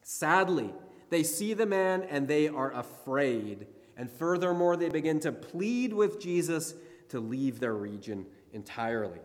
Sadly, 0.01 0.73
they 1.09 1.23
see 1.23 1.53
the 1.53 1.65
man 1.65 2.03
and 2.03 2.27
they 2.27 2.47
are 2.47 2.71
afraid. 2.73 3.67
And 3.97 4.09
furthermore, 4.09 4.77
they 4.77 4.89
begin 4.89 5.19
to 5.21 5.31
plead 5.31 5.93
with 5.93 6.21
Jesus 6.21 6.75
to 7.09 7.19
leave 7.19 7.59
their 7.59 7.73
region 7.73 8.25
entirely. 8.53 9.21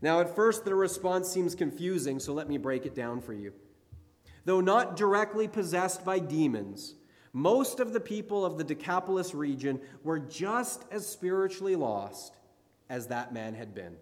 Now, 0.00 0.20
at 0.20 0.34
first, 0.34 0.64
the 0.64 0.74
response 0.74 1.28
seems 1.28 1.54
confusing, 1.54 2.20
so 2.20 2.32
let 2.32 2.48
me 2.48 2.56
break 2.56 2.86
it 2.86 2.94
down 2.94 3.20
for 3.20 3.32
you. 3.32 3.52
Though 4.48 4.62
not 4.62 4.96
directly 4.96 5.46
possessed 5.46 6.06
by 6.06 6.20
demons, 6.20 6.94
most 7.34 7.80
of 7.80 7.92
the 7.92 8.00
people 8.00 8.46
of 8.46 8.56
the 8.56 8.64
Decapolis 8.64 9.34
region 9.34 9.78
were 10.02 10.18
just 10.18 10.86
as 10.90 11.06
spiritually 11.06 11.76
lost 11.76 12.34
as 12.88 13.08
that 13.08 13.34
man 13.34 13.52
had 13.52 13.74
been. 13.74 13.96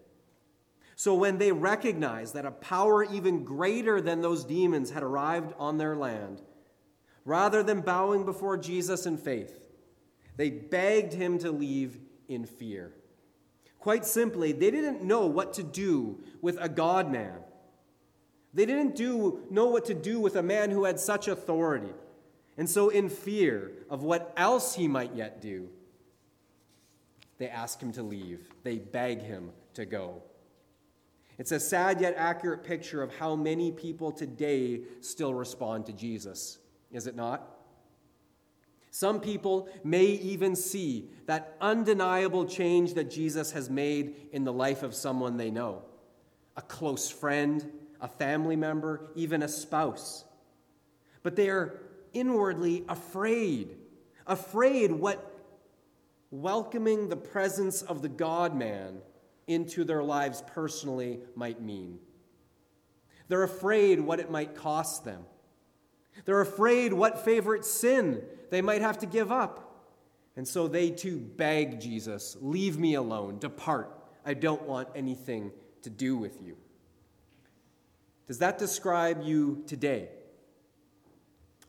So 0.95 1.15
when 1.15 1.37
they 1.37 1.51
recognized 1.51 2.33
that 2.35 2.45
a 2.45 2.51
power 2.51 3.03
even 3.03 3.43
greater 3.43 3.99
than 3.99 4.21
those 4.21 4.45
demons 4.45 4.89
had 4.89 5.03
arrived 5.03 5.53
on 5.59 5.77
their 5.77 5.97
land, 5.97 6.41
rather 7.25 7.61
than 7.61 7.81
bowing 7.81 8.23
before 8.23 8.55
Jesus 8.55 9.05
in 9.05 9.17
faith, 9.17 9.67
they 10.37 10.49
begged 10.49 11.11
him 11.11 11.39
to 11.39 11.51
leave 11.51 11.99
in 12.29 12.45
fear. 12.45 12.93
Quite 13.79 14.05
simply, 14.05 14.53
they 14.53 14.71
didn't 14.71 15.03
know 15.03 15.25
what 15.25 15.51
to 15.55 15.63
do 15.63 16.23
with 16.41 16.57
a 16.61 16.69
God 16.69 17.11
man. 17.11 17.39
They 18.57 18.65
didn't 18.65 18.95
do, 18.95 19.41
know 19.51 19.67
what 19.67 19.85
to 19.85 19.93
do 19.93 20.19
with 20.19 20.35
a 20.35 20.41
man 20.41 20.71
who 20.71 20.85
had 20.85 20.99
such 20.99 21.27
authority. 21.27 21.93
And 22.57 22.67
so, 22.67 22.89
in 22.89 23.07
fear 23.07 23.71
of 23.87 24.01
what 24.01 24.33
else 24.35 24.73
he 24.73 24.87
might 24.87 25.13
yet 25.13 25.43
do, 25.43 25.69
they 27.37 27.49
ask 27.49 27.79
him 27.79 27.91
to 27.91 28.01
leave. 28.01 28.49
They 28.63 28.79
beg 28.79 29.21
him 29.21 29.51
to 29.75 29.85
go. 29.85 30.23
It's 31.37 31.51
a 31.51 31.59
sad 31.59 32.01
yet 32.01 32.15
accurate 32.17 32.63
picture 32.63 33.03
of 33.03 33.15
how 33.15 33.35
many 33.35 33.71
people 33.71 34.11
today 34.11 34.81
still 35.01 35.35
respond 35.35 35.85
to 35.85 35.93
Jesus, 35.93 36.57
is 36.91 37.05
it 37.05 37.15
not? 37.15 37.47
Some 38.89 39.19
people 39.19 39.69
may 39.83 40.05
even 40.05 40.55
see 40.55 41.11
that 41.27 41.55
undeniable 41.61 42.47
change 42.47 42.95
that 42.95 43.11
Jesus 43.11 43.51
has 43.51 43.69
made 43.69 44.15
in 44.31 44.45
the 44.45 44.53
life 44.53 44.81
of 44.81 44.95
someone 44.95 45.37
they 45.37 45.51
know 45.51 45.83
a 46.55 46.61
close 46.63 47.07
friend, 47.07 47.71
a 48.01 48.07
family 48.07 48.55
member, 48.55 49.09
even 49.15 49.43
a 49.43 49.47
spouse. 49.47 50.23
But 51.23 51.35
they 51.35 51.49
are 51.49 51.79
inwardly 52.13 52.83
afraid, 52.87 53.77
afraid 54.25 54.91
what 54.91 55.33
welcoming 56.31 57.09
the 57.09 57.15
presence 57.15 57.81
of 57.81 58.01
the 58.01 58.09
God 58.09 58.55
man 58.55 58.99
into 59.47 59.83
their 59.83 60.03
lives 60.03 60.43
personally 60.47 61.19
might 61.35 61.61
mean. 61.61 61.99
They're 63.27 63.43
afraid 63.43 63.99
what 63.99 64.19
it 64.19 64.29
might 64.29 64.55
cost 64.55 65.05
them. 65.05 65.23
They're 66.25 66.41
afraid 66.41 66.93
what 66.93 67.23
favorite 67.23 67.65
sin 67.65 68.23
they 68.49 68.61
might 68.61 68.81
have 68.81 68.99
to 68.99 69.05
give 69.05 69.31
up. 69.31 69.63
And 70.35 70.47
so 70.47 70.67
they 70.67 70.91
too 70.91 71.17
beg 71.17 71.79
Jesus, 71.79 72.37
Leave 72.39 72.77
me 72.77 72.93
alone, 72.95 73.39
depart. 73.39 73.91
I 74.25 74.33
don't 74.33 74.63
want 74.63 74.89
anything 74.95 75.51
to 75.83 75.89
do 75.89 76.17
with 76.17 76.41
you. 76.41 76.57
Does 78.27 78.39
that 78.39 78.57
describe 78.57 79.23
you 79.23 79.63
today? 79.67 80.09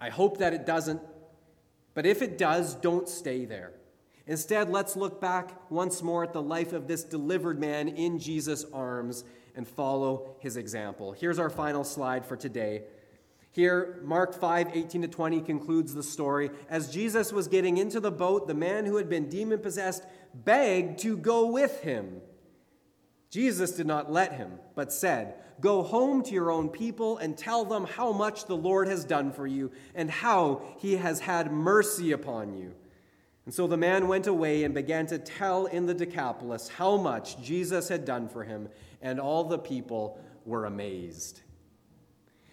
I 0.00 0.11
hope 0.11 0.38
that 0.38 0.54
it 0.54 0.66
doesn't. 0.66 1.00
But 1.94 2.06
if 2.06 2.22
it 2.22 2.38
does, 2.38 2.74
don't 2.74 3.09
stay 3.09 3.44
there. 3.44 3.72
Instead, 4.26 4.68
let's 4.70 4.94
look 4.94 5.20
back 5.20 5.70
once 5.70 6.02
more 6.02 6.22
at 6.22 6.32
the 6.32 6.42
life 6.42 6.72
of 6.72 6.86
this 6.86 7.02
delivered 7.02 7.59
man 7.59 7.88
in 7.88 8.18
Jesus' 8.18 8.64
arms 8.72 9.24
and 9.56 9.66
follow 9.66 10.36
his 10.40 10.56
example. 10.56 11.12
Here's 11.12 11.38
our 11.38 11.50
final 11.50 11.82
slide 11.82 12.26
for 12.26 12.36
today. 12.36 12.82
Here, 13.50 14.00
Mark 14.04 14.38
5 14.38 14.76
18 14.76 15.02
to 15.02 15.09
20 15.09 15.40
concludes 15.40 15.94
the 15.94 16.02
story. 16.02 16.50
As 16.68 16.92
Jesus 16.92 17.32
was 17.32 17.48
getting 17.48 17.78
into 17.78 17.98
the 17.98 18.11
boat, 18.11 18.46
the 18.46 18.54
man 18.54 18.84
who 18.84 18.98
had 18.98 19.09
been 19.09 19.28
demon 19.28 19.59
possessed 19.59 20.04
begged 20.34 21.00
to 21.00 21.16
go 21.16 21.46
with 21.46 21.80
him. 21.80 22.20
Jesus 23.31 23.72
did 23.72 23.87
not 23.87 24.11
let 24.11 24.35
him, 24.35 24.59
but 24.74 24.93
said, 24.93 25.35
Go 25.61 25.83
home 25.83 26.22
to 26.22 26.33
your 26.33 26.51
own 26.51 26.68
people 26.68 27.18
and 27.18 27.37
tell 27.37 27.64
them 27.64 27.85
how 27.85 28.12
much 28.12 28.47
the 28.47 28.57
Lord 28.57 28.89
has 28.89 29.05
done 29.05 29.33
for 29.33 29.47
you 29.47 29.72
and 29.95 30.11
how 30.11 30.62
he 30.79 30.97
has 30.97 31.20
had 31.20 31.53
mercy 31.53 32.12
upon 32.12 32.57
you. 32.57 32.74
And 33.45 33.53
so 33.53 33.66
the 33.66 33.76
man 33.76 34.09
went 34.09 34.26
away 34.26 34.64
and 34.64 34.74
began 34.74 35.07
to 35.07 35.18
tell 35.18 35.66
in 35.66 35.87
the 35.87 35.95
Decapolis 35.95 36.68
how 36.68 36.97
much 36.97 37.43
Jesus 37.43 37.89
had 37.89 38.05
done 38.05 38.29
for 38.29 38.45
him, 38.45 38.68
and 39.03 39.18
all 39.18 39.45
the 39.45 39.59
people 39.59 40.20
were 40.45 40.66
amazed. 40.66 41.41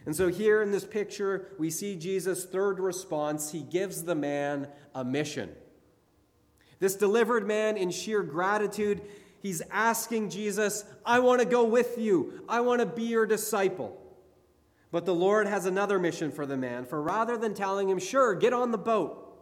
And 0.05 0.15
so, 0.15 0.27
here 0.27 0.61
in 0.61 0.71
this 0.71 0.85
picture, 0.85 1.47
we 1.57 1.69
see 1.69 1.95
Jesus' 1.95 2.45
third 2.45 2.79
response. 2.79 3.51
He 3.51 3.61
gives 3.61 4.03
the 4.03 4.15
man 4.15 4.67
a 4.93 5.03
mission. 5.03 5.49
This 6.79 6.95
delivered 6.95 7.47
man, 7.47 7.75
in 7.75 7.89
sheer 7.89 8.21
gratitude, 8.21 9.01
He's 9.45 9.61
asking 9.69 10.31
Jesus, 10.31 10.85
I 11.05 11.19
want 11.19 11.39
to 11.39 11.45
go 11.45 11.65
with 11.65 11.99
you. 11.99 12.41
I 12.49 12.61
want 12.61 12.79
to 12.79 12.87
be 12.87 13.03
your 13.03 13.27
disciple. 13.27 13.95
But 14.89 15.05
the 15.05 15.13
Lord 15.13 15.45
has 15.45 15.67
another 15.67 15.99
mission 15.99 16.31
for 16.31 16.47
the 16.47 16.57
man, 16.57 16.83
for 16.83 16.99
rather 16.99 17.37
than 17.37 17.53
telling 17.53 17.87
him, 17.87 17.99
Sure, 17.99 18.33
get 18.33 18.53
on 18.53 18.71
the 18.71 18.79
boat, 18.79 19.37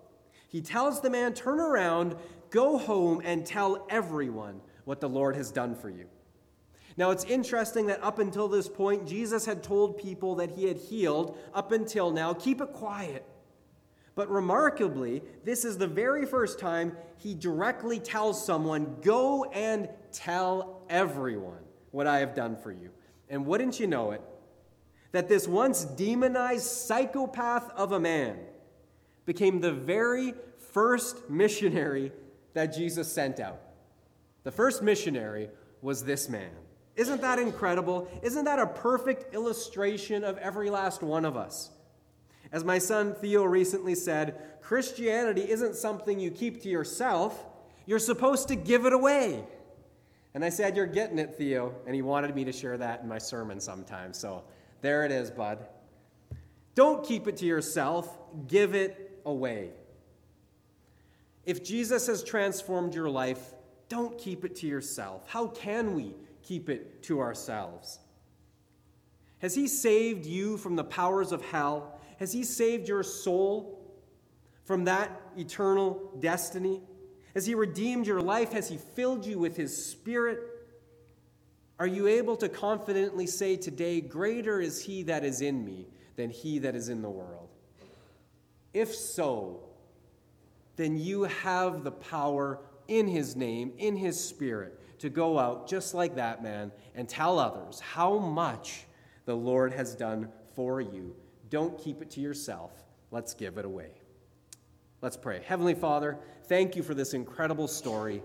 he 0.49 0.59
tells 0.59 0.99
the 0.99 1.09
man, 1.09 1.33
Turn 1.33 1.61
around, 1.61 2.17
go 2.49 2.77
home, 2.77 3.21
and 3.23 3.45
tell 3.45 3.87
everyone 3.89 4.59
what 4.83 4.99
the 4.99 5.07
Lord 5.07 5.37
has 5.37 5.51
done 5.51 5.73
for 5.73 5.89
you. 5.89 6.07
Now, 6.97 7.11
it's 7.11 7.23
interesting 7.23 7.85
that 7.85 8.03
up 8.03 8.19
until 8.19 8.49
this 8.49 8.67
point, 8.67 9.07
Jesus 9.07 9.45
had 9.45 9.63
told 9.63 9.97
people 9.97 10.35
that 10.35 10.49
he 10.49 10.65
had 10.65 10.75
healed, 10.75 11.37
up 11.53 11.71
until 11.71 12.11
now, 12.11 12.33
keep 12.33 12.59
it 12.59 12.73
quiet. 12.73 13.25
But 14.15 14.29
remarkably, 14.29 15.23
this 15.43 15.65
is 15.65 15.77
the 15.77 15.87
very 15.87 16.25
first 16.25 16.59
time 16.59 16.95
he 17.17 17.33
directly 17.33 17.99
tells 17.99 18.43
someone, 18.43 18.97
Go 19.01 19.45
and 19.45 19.89
tell 20.11 20.83
everyone 20.89 21.63
what 21.91 22.07
I 22.07 22.19
have 22.19 22.35
done 22.35 22.55
for 22.55 22.71
you. 22.71 22.91
And 23.29 23.45
wouldn't 23.45 23.79
you 23.79 23.87
know 23.87 24.11
it, 24.11 24.21
that 25.11 25.29
this 25.29 25.47
once 25.47 25.85
demonized 25.85 26.65
psychopath 26.65 27.71
of 27.71 27.91
a 27.91 27.99
man 27.99 28.37
became 29.25 29.61
the 29.61 29.71
very 29.71 30.33
first 30.71 31.29
missionary 31.29 32.11
that 32.53 32.67
Jesus 32.67 33.11
sent 33.11 33.39
out. 33.39 33.59
The 34.43 34.51
first 34.51 34.83
missionary 34.83 35.49
was 35.81 36.03
this 36.03 36.29
man. 36.29 36.51
Isn't 36.95 37.21
that 37.21 37.39
incredible? 37.39 38.07
Isn't 38.21 38.45
that 38.45 38.59
a 38.59 38.67
perfect 38.67 39.33
illustration 39.33 40.23
of 40.23 40.37
every 40.37 40.69
last 40.69 41.01
one 41.01 41.25
of 41.25 41.35
us? 41.35 41.71
As 42.53 42.63
my 42.63 42.77
son 42.77 43.15
Theo 43.15 43.43
recently 43.43 43.95
said, 43.95 44.39
Christianity 44.61 45.41
isn't 45.49 45.75
something 45.75 46.19
you 46.19 46.29
keep 46.29 46.61
to 46.61 46.69
yourself, 46.69 47.45
you're 47.87 47.99
supposed 47.99 48.47
to 48.47 48.55
give 48.55 48.85
it 48.85 48.93
away. 48.93 49.43
And 50.35 50.45
I 50.45 50.49
said, 50.49 50.77
You're 50.77 50.85
getting 50.85 51.17
it, 51.17 51.35
Theo. 51.35 51.73
And 51.85 51.95
he 51.95 52.03
wanted 52.03 52.33
me 52.35 52.45
to 52.45 52.51
share 52.51 52.77
that 52.77 53.01
in 53.01 53.09
my 53.09 53.17
sermon 53.17 53.59
sometime. 53.59 54.13
So 54.13 54.43
there 54.81 55.03
it 55.03 55.11
is, 55.11 55.31
bud. 55.31 55.65
Don't 56.75 57.03
keep 57.05 57.27
it 57.27 57.37
to 57.37 57.45
yourself, 57.45 58.17
give 58.47 58.75
it 58.75 59.19
away. 59.25 59.71
If 61.45 61.63
Jesus 61.63 62.07
has 62.07 62.23
transformed 62.23 62.93
your 62.93 63.09
life, 63.09 63.53
don't 63.89 64.17
keep 64.17 64.45
it 64.45 64.55
to 64.57 64.67
yourself. 64.67 65.27
How 65.27 65.47
can 65.47 65.93
we 65.93 66.15
keep 66.43 66.69
it 66.69 67.03
to 67.03 67.19
ourselves? 67.19 67.99
Has 69.43 69.53
He 69.53 69.67
saved 69.67 70.25
you 70.25 70.55
from 70.55 70.77
the 70.77 70.85
powers 70.85 71.33
of 71.33 71.43
hell? 71.43 71.99
Has 72.17 72.31
He 72.31 72.45
saved 72.45 72.87
your 72.87 73.03
soul 73.03 73.77
from 74.63 74.85
that 74.85 75.21
eternal 75.37 76.11
destiny? 76.21 76.81
Has 77.33 77.45
He 77.45 77.53
redeemed 77.53 78.07
your 78.07 78.21
life? 78.21 78.53
Has 78.53 78.69
He 78.69 78.77
filled 78.77 79.25
you 79.25 79.37
with 79.37 79.57
His 79.57 79.85
Spirit? 79.85 80.39
Are 81.77 81.87
you 81.87 82.07
able 82.07 82.37
to 82.37 82.47
confidently 82.47 83.27
say 83.27 83.57
today, 83.57 83.99
Greater 83.99 84.61
is 84.61 84.81
He 84.81 85.03
that 85.03 85.25
is 85.25 85.41
in 85.41 85.65
me 85.65 85.87
than 86.15 86.29
He 86.29 86.59
that 86.59 86.73
is 86.73 86.87
in 86.87 87.01
the 87.01 87.09
world? 87.09 87.49
If 88.73 88.95
so, 88.95 89.59
then 90.77 90.97
you 90.97 91.23
have 91.23 91.83
the 91.83 91.91
power 91.91 92.61
in 92.87 93.09
His 93.09 93.35
name, 93.35 93.73
in 93.77 93.97
His 93.97 94.17
Spirit, 94.17 94.79
to 94.99 95.09
go 95.09 95.37
out 95.37 95.67
just 95.67 95.93
like 95.93 96.15
that 96.15 96.41
man 96.41 96.71
and 96.95 97.09
tell 97.09 97.39
others 97.39 97.81
how 97.81 98.17
much 98.19 98.85
the 99.25 99.35
Lord 99.35 99.73
has 99.73 99.95
done 99.95 100.29
for 100.55 100.81
you. 100.81 101.15
Don't 101.49 101.77
keep 101.77 102.01
it 102.01 102.09
to 102.11 102.21
yourself. 102.21 102.71
Let's 103.11 103.33
give 103.33 103.57
it 103.57 103.65
away. 103.65 103.91
Let's 105.01 105.17
pray. 105.17 105.41
Heavenly 105.45 105.75
Father, 105.75 106.17
thank 106.45 106.75
you 106.75 106.83
for 106.83 106.93
this 106.93 107.13
incredible 107.13 107.67
story. 107.67 108.23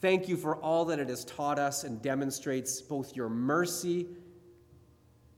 Thank 0.00 0.28
you 0.28 0.36
for 0.36 0.56
all 0.56 0.86
that 0.86 0.98
it 0.98 1.10
has 1.10 1.24
taught 1.24 1.58
us 1.58 1.84
and 1.84 2.00
demonstrates 2.00 2.80
both 2.80 3.14
your 3.14 3.28
mercy 3.28 4.06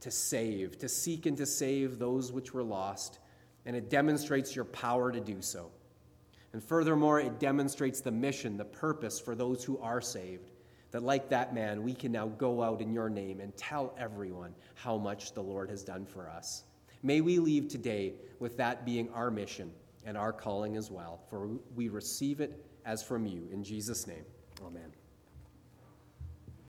to 0.01 0.11
save, 0.11 0.79
to 0.79 0.89
seek 0.89 1.27
and 1.27 1.37
to 1.37 1.47
save 1.47 1.99
those 1.99 2.33
which 2.33 2.55
were 2.55 2.63
lost, 2.63 3.19
and 3.67 3.75
it 3.75 3.91
demonstrates 3.91 4.55
your 4.55 4.65
power 4.67 5.11
to 5.11 5.21
do 5.21 5.43
so. 5.43 5.71
And 6.53 6.63
furthermore, 6.63 7.19
it 7.19 7.41
demonstrates 7.41 8.01
the 8.01 8.11
mission, 8.11 8.57
the 8.57 8.65
purpose 8.65 9.19
for 9.19 9.35
those 9.35 9.65
who 9.65 9.79
are 9.79 10.01
saved 10.01 10.52
that, 10.93 11.03
like 11.03 11.29
that 11.31 11.55
man, 11.55 11.83
we 11.83 11.95
can 11.95 12.13
now 12.13 12.29
go 12.29 12.63
out 12.63 12.81
in 12.81 12.93
your 12.93 13.11
name 13.11 13.41
and 13.41 13.57
tell 13.57 13.95
everyone 13.99 14.55
how 14.75 14.97
much 14.97 15.33
the 15.33 15.43
Lord 15.43 15.69
has 15.71 15.83
done 15.83 16.07
for 16.07 16.29
us. 16.29 16.65
May 17.03 17.21
we 17.21 17.39
leave 17.39 17.67
today 17.69 18.15
with 18.39 18.57
that 18.59 18.87
being 18.87 19.09
our 19.11 19.31
mission 19.31 19.73
and 20.05 20.17
our 20.17 20.33
calling 20.33 20.77
as 20.77 20.91
well, 20.91 21.21
for 21.29 21.49
we 21.75 21.89
receive 21.89 22.41
it 22.41 22.65
as 22.85 23.03
from 23.03 23.27
you. 23.27 23.49
In 23.53 23.65
Jesus' 23.65 24.07
name, 24.07 24.25
amen. 24.65 24.93